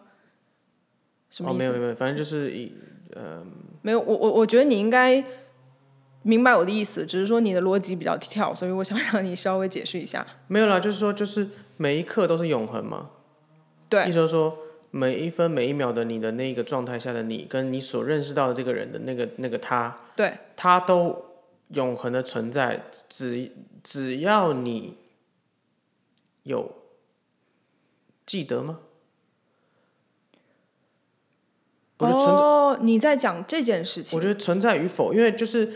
[1.30, 1.60] 什么意思？
[1.60, 2.74] 没有没有，反正就是一
[3.14, 3.42] 呃，
[3.82, 5.24] 没有，我我我觉得你应该
[6.24, 10.28] 明白我的意思，只是说你的逻辑比较跳，所以我想让你稍微解释一下。
[10.48, 11.48] 没有啦，就是说就是
[11.78, 13.12] 每一刻都是永恒嘛。
[13.88, 14.58] 对意思就是说
[14.92, 21.24] 每一分每一秒的你的那个状态下的你，跟你所认识到的这个人的那个那个他，对，他都
[21.70, 23.52] 永恒的存在，只
[23.82, 24.98] 只要你
[26.44, 26.76] 有
[28.36, 28.80] 记得吗？
[32.00, 35.72] 我觉得存哦，你在讲这件事情我，觉得存在与否，因为就是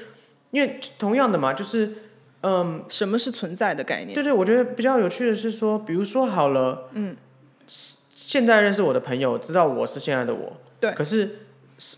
[0.52, 1.94] 因为同样的嘛，就是
[2.42, 4.14] 嗯，什么是存在的概念？
[4.14, 7.16] 对对，我觉得比较有趣的是说，比如说好了，嗯，
[7.66, 11.46] 现在认识我的朋友知道我是现在的我，对可是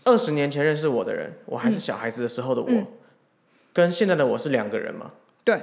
[0.04, 2.86] 二十年前认识我的人，我还是小孩子的时候的我，嗯
[3.72, 5.10] 跟现在的我是两个人嘛。
[5.42, 5.60] 对，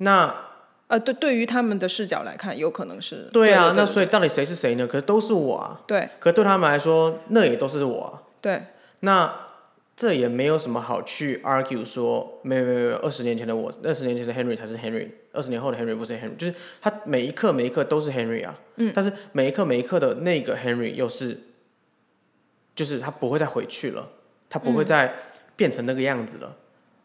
[0.00, 0.51] 那
[0.92, 4.86] 呃，对，对于他们的视角来看，有可能是对啊，那所以到底谁是谁呢？
[4.86, 8.22] 可是都是我啊，对可对他们来说，那也都是我啊。
[8.42, 8.62] 对
[9.00, 9.34] 那
[9.96, 21.38] 这也没有什么好去 argue 说，没有没有没有，二十年前的我，二十年前的 Henry 才是 Henry，二十年后的 Henry 不是 Henry，就是他每一刻每一刻都是 Henry 啊，嗯，但是每一刻每一刻的那个 Henry 又是，
[22.74, 24.10] 就是他不会再回去了，
[24.50, 25.14] 他不会再
[25.56, 26.56] 变成那个样子了。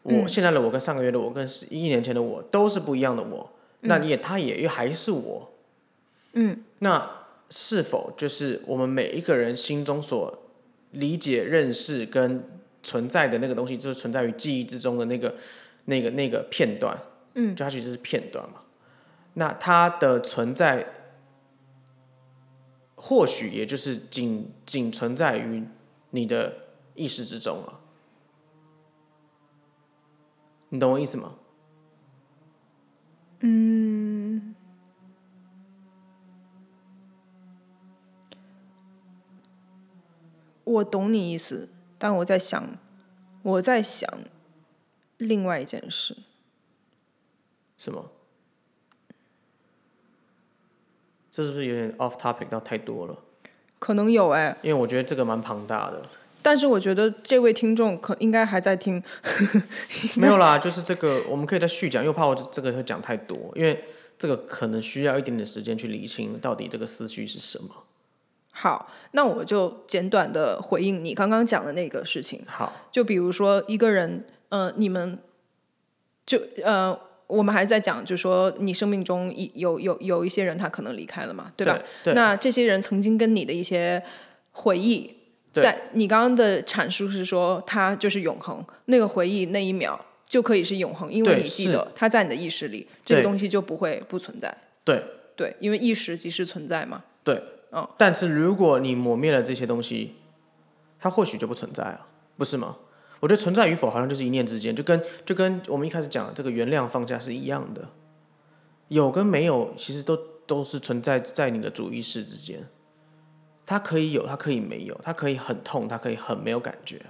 [0.02, 5.52] 我现在的我跟上个月的我跟十一年前的我都是不一样的我，那你也他也又还是我，
[6.32, 10.42] 嗯，那是否就是我们每一个人心中所
[10.90, 12.44] 理解、认识跟
[12.82, 15.34] 存在的那个东西，就是存在于记忆之中的那个、
[15.84, 17.00] 那个、那个片段。
[17.34, 18.62] 嗯，就它其实是片段嘛。
[19.34, 20.86] 那它的存在，
[22.96, 25.62] 或许也就是仅仅存在于
[26.10, 26.52] 你的
[26.94, 27.80] 意识之中了。
[30.70, 31.34] 你懂我意思吗？
[40.64, 42.76] 我懂你意思，但我在想，
[43.42, 44.08] 我在想
[45.16, 46.16] 另外一件事。
[47.76, 48.10] 什么？
[51.30, 53.16] 这是不是有点 off topic 到太多了？
[53.78, 56.02] 可能有哎，因为我觉得这个蛮庞大的。
[56.42, 59.02] 但是我觉得这位听众可应该还在听。
[60.16, 63.84] 没有啦，就是这个，我们可以再续讲，又怕我这个会讲太多，因为
[64.18, 67.68] 这个可能需要一点点时间去理清到底这个思绪是什么。
[68.50, 72.42] 好，那我就简短的回应你刚刚讲的那个事情。
[72.46, 75.16] 好，就比如说一个人，呃，你们
[76.26, 81.78] 就呃，我们还是在讲，就说你生命中一有有有一些人他可能离开了嘛，对吧？
[82.02, 84.02] 对，那这些人曾经跟你的一些
[84.50, 85.17] 回忆，对
[85.52, 94.56] 在你刚刚的阐述是说，它就是永恒，那个回忆那一秒就可以是永恒，因为你记得它在你的意识里，这个东西就不会不存在。
[94.84, 95.02] 对
[95.34, 97.02] 对，因为意识即是存在嘛。
[97.24, 97.42] 对，
[97.72, 97.86] 嗯。
[97.96, 100.14] 但是如果你抹灭了这些东西，
[101.00, 102.76] 它或许就不存在啊，不是吗？
[103.20, 107.88] 我觉得存在与否好像就是一念之间，就跟就跟我们一开始讲的这个原谅放下是一样的，
[108.88, 112.68] 有跟没有其实都都是存在在你的主意识之间。
[113.68, 117.04] 它可以有，它可以没有，它可以很痛，它可以很没有感觉，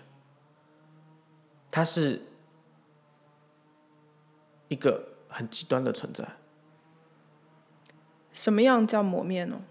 [1.71, 2.23] 它是
[4.67, 6.27] 一个很极端的存在。
[8.33, 9.63] 什么样叫磨灭呢？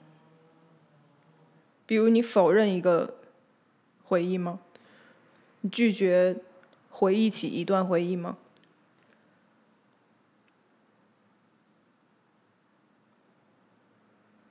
[1.86, 3.16] 比如你否认一个
[4.06, 4.62] 回忆吗？
[5.60, 6.38] 你拒绝
[6.90, 8.38] 回忆起一段回忆吗？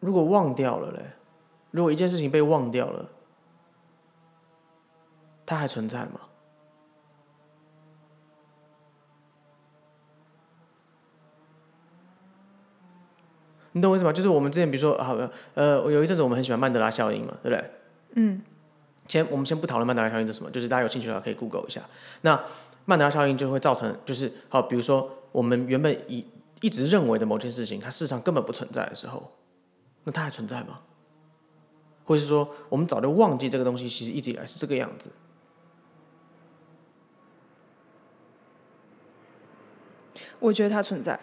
[0.00, 1.12] 如果忘掉了嘞，
[1.76, 3.06] 如果一件事情被忘掉了，
[5.44, 6.20] 它还存在吗？
[13.72, 14.10] 你懂我意思吗？
[14.10, 15.14] 就是我们之前比如说，好，
[15.52, 17.70] 呃，我有一阵子我们很喜欢曼德拉效应嘛，对不对？
[18.14, 18.42] 嗯。
[19.06, 21.82] 先我们先不讨论曼德拉效应是什么，就是大家有兴趣的话可以 Google 一下。
[22.22, 22.42] 那
[22.86, 26.26] 曼德拉效应就会造成，就是好，比如说我们原本一
[26.62, 29.30] 一直认为的某件事情，它事实上根本不存在的时候，
[30.04, 30.80] 那它还存在吗？
[32.06, 35.10] 或者是说，我们早就忘记这个东西，其实一直以来是这个样子。
[40.38, 41.18] 我觉得它存在。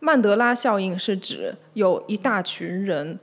[0.00, 3.18] 曼德拉效应是指有一大群人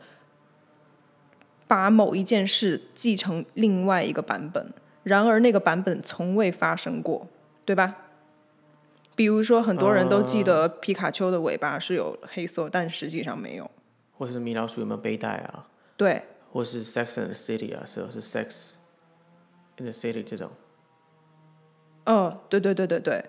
[1.68, 7.28] 把某一件事继承另外一个版本，然而那个版本从未发生过，
[7.64, 7.96] 对吧？
[9.16, 13.72] 比如说，很多人都记得皮卡丘的尾巴是有黑色，但实际上没有。
[14.18, 15.68] 或是米老鼠有没有背带啊？
[15.98, 18.74] 对，或是 Sex and the City 啊，是是 Sex
[19.78, 20.52] in the City 这种。
[22.06, 23.26] 嗯，对对对对对。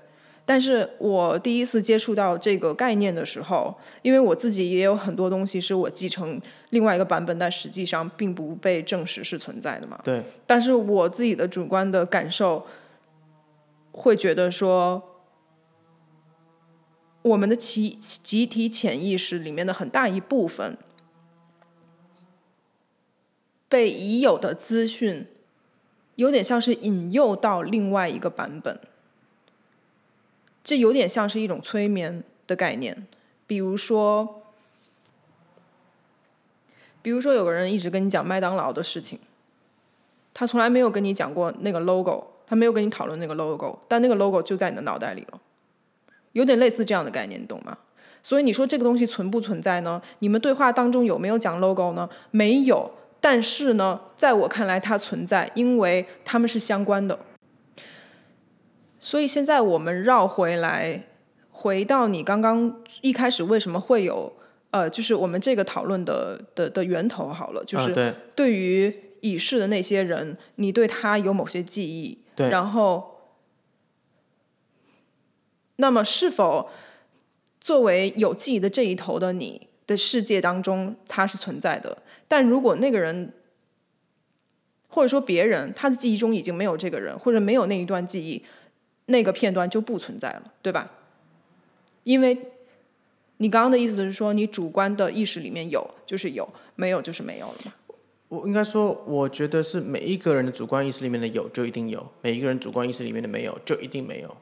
[0.48, 6.40] 但是我第一次接触到这个概念的时候，因为我自己也有很多东西是我继承
[6.70, 10.00] 另外一个版本，但实际上并不被证实是存在的嘛。
[10.04, 10.22] 对。
[10.46, 12.64] 但是我自己的主观的感受，
[13.90, 15.02] 会觉得说，
[17.22, 20.78] 我们的集集体潜意识里面的很大一部分，
[23.68, 25.26] 被已有的资讯，
[26.14, 28.78] 有点像是引诱到另外一个版本。
[30.62, 33.06] 这有点像是一种催眠的概念，
[33.46, 34.42] 比如说，
[37.00, 39.20] 比如说有个人一直跟你讲麦当劳的事情，
[40.34, 45.40] 他从来没有跟你讲过那个 logo，他没有跟你讨论那个 logo，但那个 logo 就在你的脑袋里了，
[46.32, 47.78] 有点类似这样的概念，你懂吗？
[48.22, 50.02] 所以你说这个东西存不存在呢？
[50.18, 52.10] 你们对话当中有没有讲 logo 呢？
[52.32, 52.90] 没有，
[53.20, 57.18] 但是呢，在我看来它存在，因为它们是相关的。
[58.98, 61.04] 所以现在我们绕回来，
[61.50, 64.32] 回到你刚刚一开始为什么会有
[64.70, 73.32] 呃，就是我们这个讨论的的的源头好了，就是对于已逝的那些人，你对他有某些记忆，然后，
[75.76, 76.68] 那么是否
[77.60, 81.98] 作为有记忆的这一头的你的世界当中，它是存在的？
[82.28, 83.32] 但如果那个人，
[84.88, 88.44] 或者说别人，他的记忆中已经没有这个人，或者没有那一段记忆。
[89.08, 90.90] 那个片段就不存在了，对吧？
[92.02, 92.36] 因为
[93.36, 97.72] 你刚刚的意思是说，你主观的意识里面有就是有，没有就是没有了嘛？
[98.26, 104.36] 我应该说，我觉得是每一个人的主观意识里面的有就一定有，每一个人主观意识里面的没有就一定没有。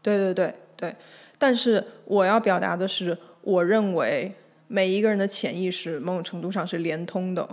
[0.00, 0.94] 对对对对，
[1.36, 4.32] 但是我要表达的是，我认为
[4.68, 7.48] 每一个人的潜意识某种程度上是连通的。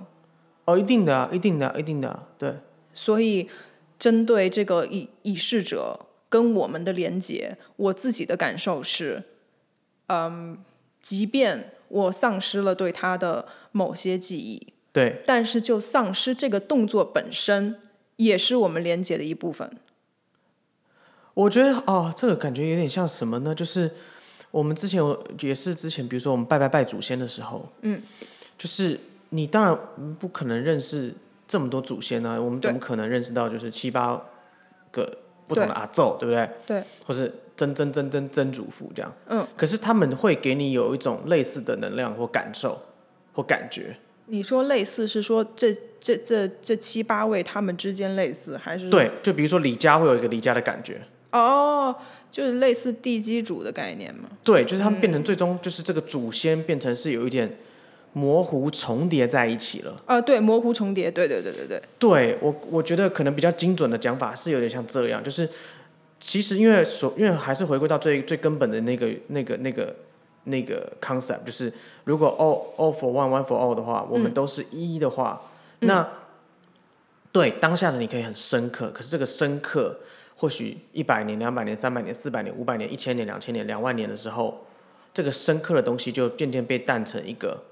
[0.65, 2.53] 哦，一定的，一定的，一定的，对。
[2.93, 3.49] 所以。
[3.97, 5.97] 针对这个已已逝者
[6.27, 9.23] 跟我们的连接，我自己的感受是，
[10.07, 10.57] 嗯，
[11.01, 17.79] 即便我丧失了对他的某些记忆，对，但是就丧失这个动作本身，
[18.17, 19.71] 也是我们连接的一部分。
[21.33, 23.55] 我觉得哦，这个感觉有点像什么呢？
[23.55, 23.91] 就是
[24.55, 25.03] 我们之前
[25.41, 28.01] 也是之前，比如说我们拜拜拜祖先的时候，嗯，
[28.57, 28.97] 就是
[29.31, 29.77] 你当然
[30.17, 31.13] 不可能认识。
[31.47, 34.19] 这么多祖先呢，我们怎么可能认识到就是七八
[34.89, 35.15] 个
[35.47, 36.49] 不同的阿奏，对不对？
[36.65, 36.83] 对。
[37.05, 39.13] 或是曾曾曾曾曾祖父这样。
[39.27, 39.45] 嗯。
[39.55, 42.81] 可是他们会给你有一种类似的能量或感受
[43.31, 43.95] 或感觉。
[44.25, 48.89] 你说类似是说这这这这七八位他们之间类似还是？
[48.89, 50.99] 对，就比如说李家会有一个李家的感觉。
[51.31, 51.95] 哦，
[52.35, 54.27] 就是类似地基主的概念嘛？
[54.43, 57.57] 对，就是他们变成最终就是这个祖先变成是有一点。
[58.17, 60.01] 模糊重叠在一起了。
[60.05, 61.81] 啊，对，模糊重叠，对对对对对。
[61.99, 65.49] 对我，我觉得可能比较精准的讲法是有点像这样，就是
[66.17, 69.93] 其实因为所，因为还是回归到最最根本的那个那个那个
[70.45, 71.69] 那个 concept，就是
[72.05, 75.41] 如果 all all for one one for all 的话，我们都是一的话，
[75.79, 76.07] 那
[77.33, 79.99] 对当下的你可以很深刻，可是这个深刻
[80.35, 84.65] 或许一百年、两百年、三百年、四百年、五百年、一千年、两千年、两万年的时候，
[85.13, 87.65] 这个深刻的东西就渐渐被淡成一个。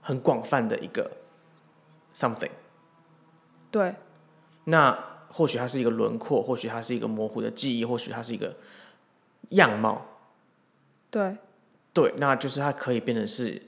[0.00, 1.10] 很广泛的一个
[2.14, 2.48] something，
[3.70, 3.94] 对，
[4.64, 4.98] 那
[5.30, 8.56] 或许它是一个轮廓，或许它是一个模糊的记忆，或许它是一个
[9.50, 10.06] 样貌，
[11.10, 11.36] 对，
[11.92, 13.60] 对，那就是它可以变成是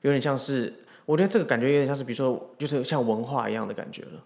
[0.00, 0.72] 有点像是，
[1.04, 4.24] 我觉得这个感觉有点像是，比如说，就是像文化一样的感觉了。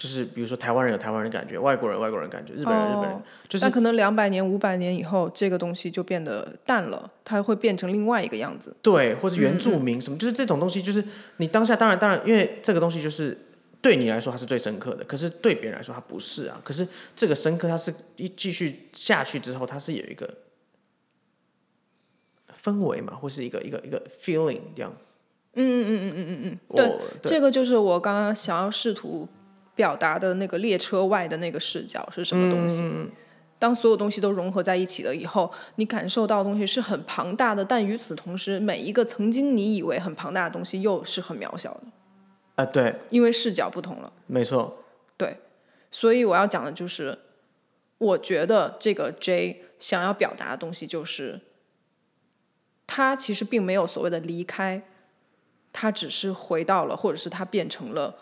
[0.00, 8.74] 就是比如说台湾人有台湾人的感觉，外国人外国人感觉，日本人日本人，就是可能两百年五百年以后，这个东西就变得淡了，它会变成另外一个样子。
[8.80, 11.04] 对，或是原住民什么，就是这种东西，就是
[11.36, 13.36] 你当下当然当然，因为这个东西就是
[13.82, 16.58] 对你来说它是最深刻的，可是对别人来说它不是啊。
[16.64, 20.26] 可是这个深刻，它是一继续下去之后，它是有一个
[22.64, 24.90] 氛围嘛，或是一个一个一个 feeling 这样。
[25.52, 29.28] 嗯嗯嗯嗯嗯嗯嗯，对，这个就是我刚刚想要试图。
[29.74, 32.84] 表达的那个列车外的那个视角是什么东西？
[33.58, 41.82] 当所有东西都融合在一起了以后，你感受到的东西是很庞大的，但与此同时，每一个曾经你以为很庞大的东西又是很渺小的。
[42.54, 44.10] 啊，对，因为视角不同了。
[44.26, 44.82] 没错。
[45.18, 45.36] 对，
[45.90, 47.18] 所以我要讲的就是，
[47.98, 51.40] 我觉得这个 J 想要表达的东西就是，
[52.86, 54.82] 他其实并没有所谓的离开，
[55.70, 58.16] 他只是回到了，或者是他变成了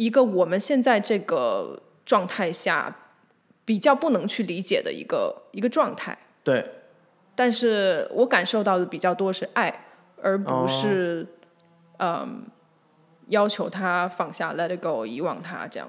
[0.00, 2.96] 一个我们现在这个状态下
[3.66, 6.16] 比较不能去理解的一个一个状态。
[6.42, 6.64] 对，
[7.34, 9.84] 但是我感受到的比较多是爱，
[10.22, 11.26] 而不是、
[11.98, 12.46] 嗯
[13.28, 15.88] 要求他放下，let it go，遗忘他这样。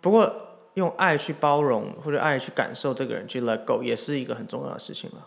[0.00, 0.34] 不过
[0.74, 5.26] 用爱去包容或者爱去感受这个人，去 let go 也是一个很重要的事情了。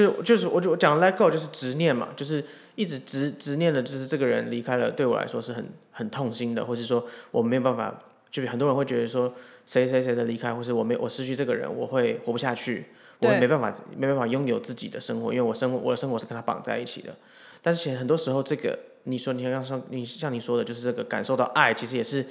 [0.00, 2.44] 就就是我就我讲 let go 就是执念嘛，就是
[2.74, 9.34] 一直执执念的，就是这个人离开了，对我来说是很很痛心的，或是说我没有办法，就很多人会觉得说
[9.66, 12.86] 谁谁谁的离开，或是我没我失去这个人，我会活不下去，
[13.18, 17.14] 我没办法没办法拥有自己的生活，因为我生活我的生活是跟他绑在一起的。
[17.62, 22.24] 但是其实很多时候，这个你说你像像你像你说的，就是这个感受到爱，其实也是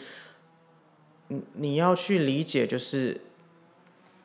[1.27, 3.21] 你你要去理解，就是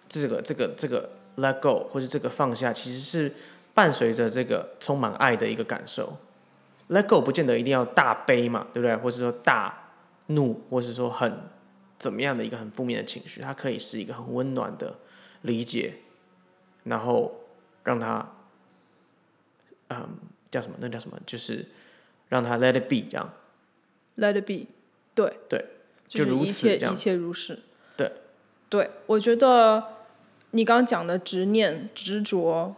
[0.09, 3.33] 这个这个这个 let go 或是这个放下，其实是
[3.73, 6.17] 伴随着这个充满爱的一个感受。
[6.89, 8.97] let go 不见得一定要大悲嘛，对不对？
[8.97, 9.91] 或是说大
[10.27, 11.49] 怒，或是说很
[11.99, 14.97] 怎么样的一个很负面的情绪，它可以是一个很温暖的
[15.43, 15.95] 理解，
[16.85, 17.41] 然后
[17.85, 18.33] 让它，
[19.89, 20.19] 嗯，
[20.51, 20.77] 叫什么？
[20.81, 21.19] 那叫什么？
[21.25, 21.65] 就是
[22.29, 23.33] 让它 let it be 这样。
[24.17, 24.69] Let it be，
[25.15, 25.65] 对对，
[26.07, 27.59] 就就是如一此这样切一切如是。
[27.97, 28.13] 对，
[28.69, 30.04] 对，我觉得
[30.55, 32.77] 你刚刚讲的执念、执着，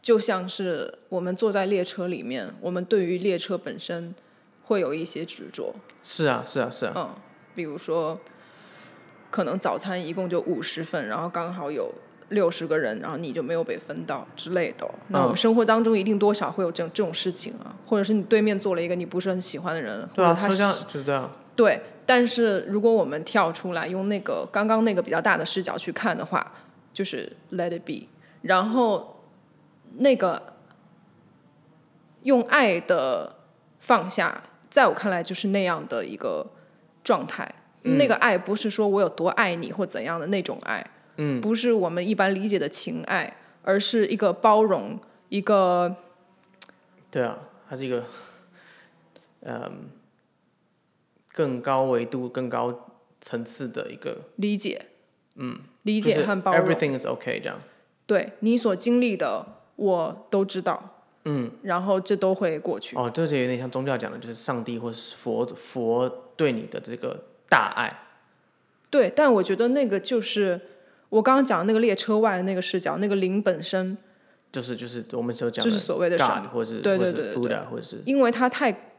[0.00, 4.14] 就像是我们坐在列车里面，我们对于列车本身
[4.64, 5.74] 会有一些执着。
[6.02, 7.10] 是啊，是啊，是啊，嗯，
[7.54, 8.18] 比如说，
[9.30, 11.92] 可能早餐一共就五十份，然后刚好有
[12.30, 14.90] 六十个人，然后你就没有被分到之类的。
[15.08, 21.30] 那我们嗯生活当中一定多少会有这种这种事情啊，或者是你对面坐了一个你不是很喜欢的人，对啊，或者他车厢喜就是这样。
[21.54, 26.50] 对，但是如果我们跳出来，用那个刚刚那个比较大的视角去看的话，
[26.92, 28.08] 就是 let it be，
[28.42, 29.24] 然后
[29.96, 30.54] 那个
[32.22, 33.36] 用爱的
[33.78, 36.46] 放下，在我看来就是那样的一个
[37.02, 37.54] 状态。
[37.84, 45.96] 那个爱不是说我有多爱你或怎样的那种爱，嗯，不是我们一般理解的情爱，而是一个包容，一个
[47.10, 47.36] 对啊，
[47.68, 48.04] 它是一个，
[49.40, 49.90] 嗯，
[51.32, 52.88] 更高维度、更高
[53.20, 54.86] 层次的一个理解，
[55.34, 56.66] 嗯，理解和包容。
[56.66, 57.58] everything is okay 这样。
[58.06, 62.96] 对你所经历的，我都知道，嗯，然后这都会过去。
[62.96, 68.06] 哦，这就有点像宗教讲的，就是上帝或是佛佛对你的这个大爱。
[68.90, 70.60] 对，但我觉得那个就是
[71.08, 73.96] 我刚刚讲的那个列车外的那个视角，那个灵本身，
[74.50, 78.90] 就是就是我们所讲的就是所谓的神或是对对或是对对或者是因为它太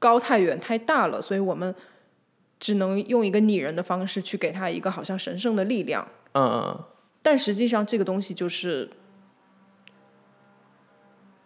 [0.00, 1.72] 高、太远、太大了，所以我们
[2.58, 6.08] 只能用一个拟人的方式去给他一个好像神圣的力量。
[6.32, 6.84] 嗯
[7.22, 8.88] 但实际上，这个东西就是，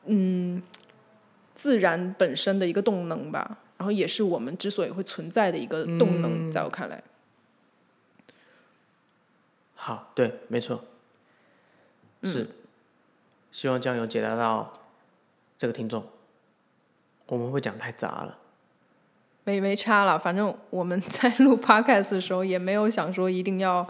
[0.04, 0.62] 嗯，
[1.54, 7.02] 自然本身的一个动能吧，然后也是我们之所以会存在的一个动能，在我看来。
[9.74, 10.84] 好，对，没错，
[12.22, 12.48] 是，
[13.50, 14.72] 希望这样有解答到
[15.58, 16.06] 这个听众。
[17.26, 18.38] 我们会讲太杂了，
[19.44, 23.88] 没没差了，反正我们在录 podcast 的时候也没有想说一定要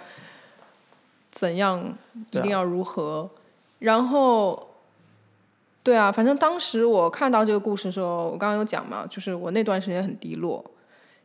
[1.32, 1.98] 怎样，
[2.30, 3.28] 一定要如何。
[3.80, 4.68] 然后，
[5.82, 10.64] 对啊，反正当时我看到这个故事的时候，我刚刚有讲嘛，就是我那段时间很低落，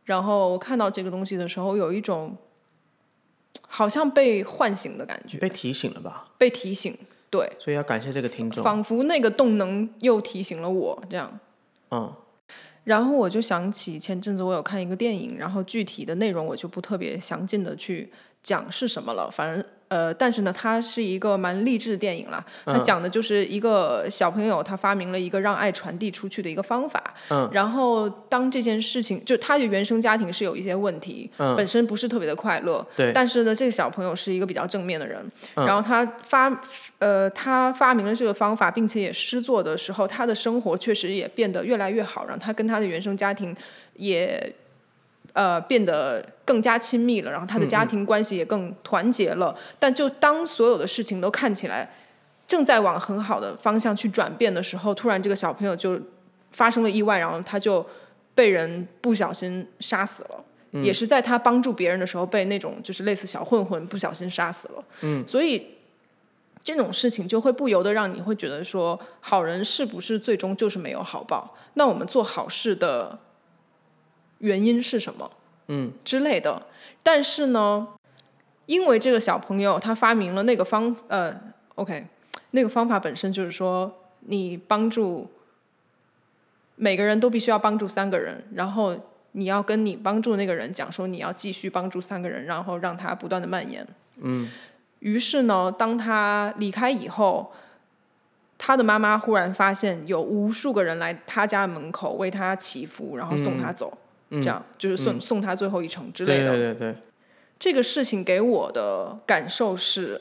[0.04, 2.36] 然后我看到这个东西的时候，有一种
[3.68, 6.28] 好像被唤醒的感觉，被提醒了吧？
[6.36, 6.98] 被提醒，
[7.30, 8.64] 对，所以要感谢这个听众。
[8.64, 11.38] 仿佛那个动能又提醒了我，这样。
[11.90, 12.12] 嗯，
[12.84, 18.10] 然后我就想起前阵子我有看一个电影，然后具体的内容我就不特别详尽的去
[18.42, 22.44] 讲是什么了，反正呃，但是呢，它是一个蛮励志的电影啦。
[22.64, 27.02] 它嗯讲的就是一个小朋友他发明了一个让爱传递出去的一个方法。
[27.30, 27.48] 嗯。
[27.52, 32.86] 然后当这件事情，就他的原生家庭是有一些问题，嗯本身不是特别的快乐。
[32.96, 33.12] 对。
[33.12, 35.18] 但是呢，这个小朋友是一个比较正面的人，
[35.54, 36.60] 嗯然后他发
[36.98, 43.56] 呃他发明了这个方法，并且也施作的时候，他的生活确实也变得越来越好，然后他跟他的原生家庭
[43.94, 44.52] 也
[45.32, 49.56] 呃变得更加亲密了，然后他的家庭关系也更团结了。
[49.78, 51.90] 但就当所有的事情都看起来
[52.46, 56.00] 正在往很好的方向去转变的时候，突然这个小朋友就
[56.50, 57.86] 发生了意外，然后他就
[58.34, 60.44] 被人不小心杀死了。
[60.82, 64.84] 也是在他帮助别人的时候，被那种就是类似小混混不小心杀死了。
[65.00, 65.66] 嗯，所以
[66.62, 71.54] 这种事情就会不由得让你会觉得说，好人是不是最终就是没有好报？
[71.72, 73.18] 那我们做好事的
[74.38, 75.30] 原因是什么？
[75.68, 76.62] 嗯，之类的。
[77.02, 77.88] 但是呢，
[78.66, 81.34] 因为这个小朋友他发明了那个方呃
[81.74, 82.06] ，OK，
[82.50, 85.30] 那个方法本身就是说，你帮助
[86.76, 88.98] 每个人都必须要帮助三个人，然后
[89.32, 93.86] 你要跟你帮助那个人讲说你要继续帮助三个人，然后让他不断的蔓延。
[94.20, 94.48] 嗯，
[95.00, 97.52] 于是呢，当他离开以后，
[98.56, 106.50] 他的妈妈忽然发现有无数个人来他家门口为他祈福，然后送他走，嗯这样就是送、送他最后一程之类的。
[106.52, 106.96] 对对对，
[107.58, 110.20] 这个事情给我的感受是，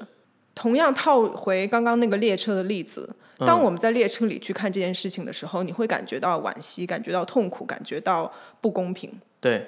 [0.55, 8.32] 同样套回刚刚那个列车的例子，当我们在列车里去看这件事情的时候，你会感觉到惋惜，感觉到痛苦，感觉到
[8.62, 9.12] 不公平。
[9.39, 9.68] 对，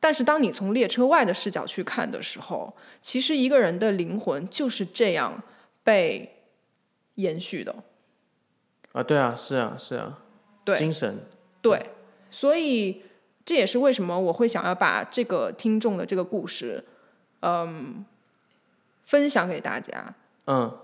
[0.00, 5.42] 但是当你从列车外的视角去看的时候，其实一个人的灵魂就是这样
[5.82, 6.44] 被
[7.16, 7.74] 延续的。
[8.92, 10.20] 啊，对啊，是啊，是啊，
[10.64, 10.78] 对。
[10.78, 11.18] 精神，
[11.60, 11.90] 对，
[12.30, 13.02] 所以
[13.46, 16.84] 这也是为什么我会想要把这个听众的这个故事，
[17.40, 18.04] 嗯，
[19.04, 20.14] 分享给大家。
[20.46, 20.76] 嗯，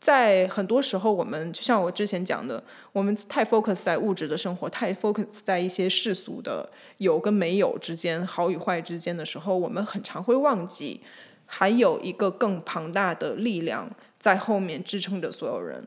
[0.00, 11.02] 在很多时候，我们就像我之前讲的，我们太 focus 在物质的生活，太 focus 在一些世俗的有跟没有之间、好与坏之间的时候，我们很常会忘记，
[11.46, 13.88] 还有一个更庞大的力量
[14.18, 15.86] 在后面支撑着所有人。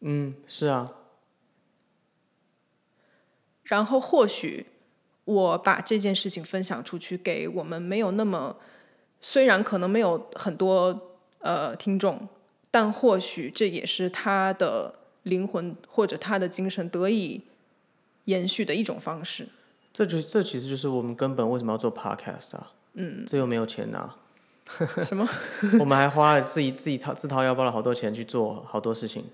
[0.00, 0.92] 嗯，是啊，
[3.62, 4.66] 然后或许
[5.30, 8.56] 我把这件事情分享出去，给我们没有那么，
[9.20, 12.28] 虽然可能没有很多呃听众，
[12.68, 17.42] 但或许这也是他的灵魂或者他的精神得以
[18.24, 19.46] 延续的一种方式。
[19.92, 24.12] 这就这其实就是我们根本为什么要做 podcast 啊，嗯，这又没有钱拿，
[25.04, 25.28] 什么？
[25.78, 29.24] 我们还花了自己自己掏自掏腰包了好多钱去做好多事情，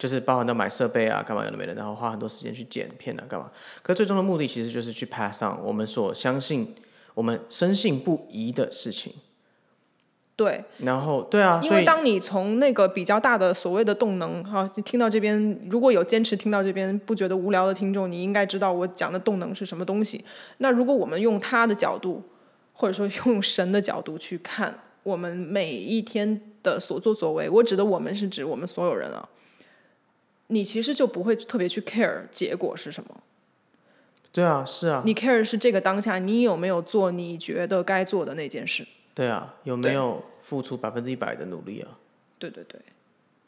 [0.00, 3.50] 就是包含到买设备啊，干嘛有的没的，然后花很多时间去剪片啊，干嘛？
[3.82, 6.74] 可最终的目的其实就是去 pass 上我们所相信、
[7.12, 9.12] 我们深信不疑的事情。
[10.36, 20.24] 对，然后，对啊，因为当你从那个比较大的所谓的动能，哈，听到这边，如果有坚持听到这边不觉得无聊的听众，你应该知道我讲的动能是什么东西。
[20.56, 22.22] 那如果我们用他的角度，
[22.72, 29.28] 或者说用神的角度去看我们每一天的所作所为，我指的我们是指我们所有人啊，
[30.50, 33.22] 你其实就不会特别去 care 结果是什么，
[34.32, 38.86] 对啊，是啊，你 care 是这个当下你有没有做你觉得该做的那件事。
[39.14, 41.98] 对啊，有没有付出百分之一百的努力啊？
[42.38, 42.80] 对对对，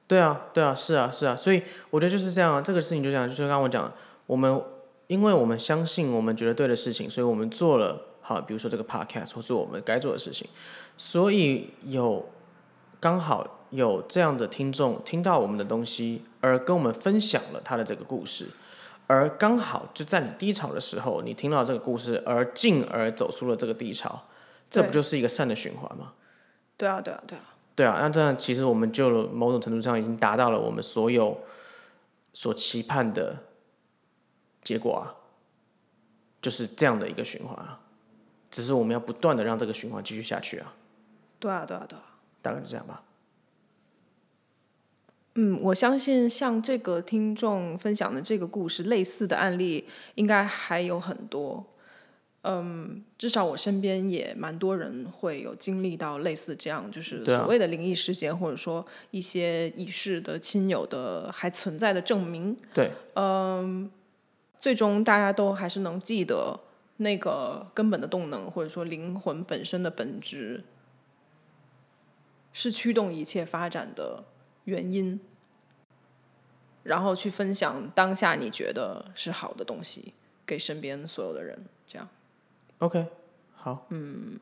[0.06, 3.92] 对啊，对啊，是啊，是啊，所以我觉得就是这样啊，这个事情就这样，就是刚刚我讲的，
[4.26, 4.60] 我们
[5.06, 10.48] 因为我们相信我们觉得对的事情，所以我们做了好，比如说这个 podcast 或做我们该做的事情，
[10.96, 12.28] 所以有
[13.00, 18.46] 刚好有这样的听众听到我们的东西，而跟我们分享了他的这个故事，
[19.06, 24.24] 而刚好就在你低潮的时候，你听到这个故事，而进而走出了这个低潮，
[24.68, 26.12] 这不就是一个善的循环吗？
[26.76, 27.44] 对啊对啊对啊，
[27.74, 31.40] 对啊，那这样其实我们就某种程度上已经达到了我们所有
[32.34, 33.36] 所期盼的
[34.62, 35.16] 结果啊，
[36.42, 37.80] 就是这样的一个循环啊。
[38.50, 40.74] 只是我们要不断的让这个循环继续下去啊，
[41.38, 42.02] 对啊对啊对啊。
[42.42, 43.02] 大概就这样吧。
[45.34, 51.64] 嗯，我相信像这个听众分享的这个故事，类似的案例应该还有很多。
[52.44, 62.56] 嗯，至少我身边也蛮多人会有经历到类似这样，就是所谓的灵异事件，或者说一些已逝的亲友的还存在的证明。
[62.74, 62.90] 对，
[64.58, 66.58] 最终大家都还是能记得
[66.96, 70.64] 那个根本的动能，或者说灵魂本身的本质，
[72.52, 74.24] 是驱动一切发展的
[74.64, 75.20] 原因，
[76.84, 80.14] 然后去分享当下你觉得是好的东西
[80.46, 82.08] 给身边所有的人，这样。
[82.78, 83.06] OK，
[83.54, 84.38] 好，嗯，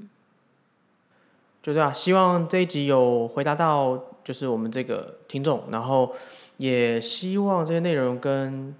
[1.62, 1.94] 就这样。
[1.94, 6.14] 希望这一集有回答到，就是我们这个听众，然后
[6.56, 8.74] 也希望这些内容跟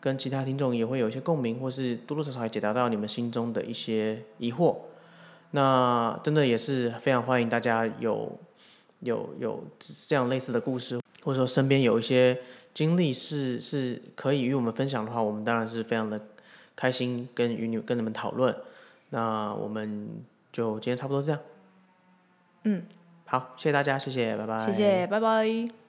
[0.00, 4.76] 跟其他听众也会有一些共鸣，或是多多少少也解答到你们心中的一些疑惑。
[5.52, 8.36] 那真的也是非常欢迎大家有
[9.00, 9.64] 有有
[10.06, 12.40] 这样类似的故事，或者说身边有一些
[12.72, 16.18] 经历是是可以与我们分享的话，我们当然是非常的
[16.74, 18.54] 开心跟与你跟你们讨论。
[19.10, 20.08] 那我们
[20.52, 21.40] 就今天差不多这样。
[22.64, 22.84] 嗯，
[23.26, 24.66] 好，谢谢大家，谢谢，拜拜。
[24.66, 25.83] 谢谢，拜拜。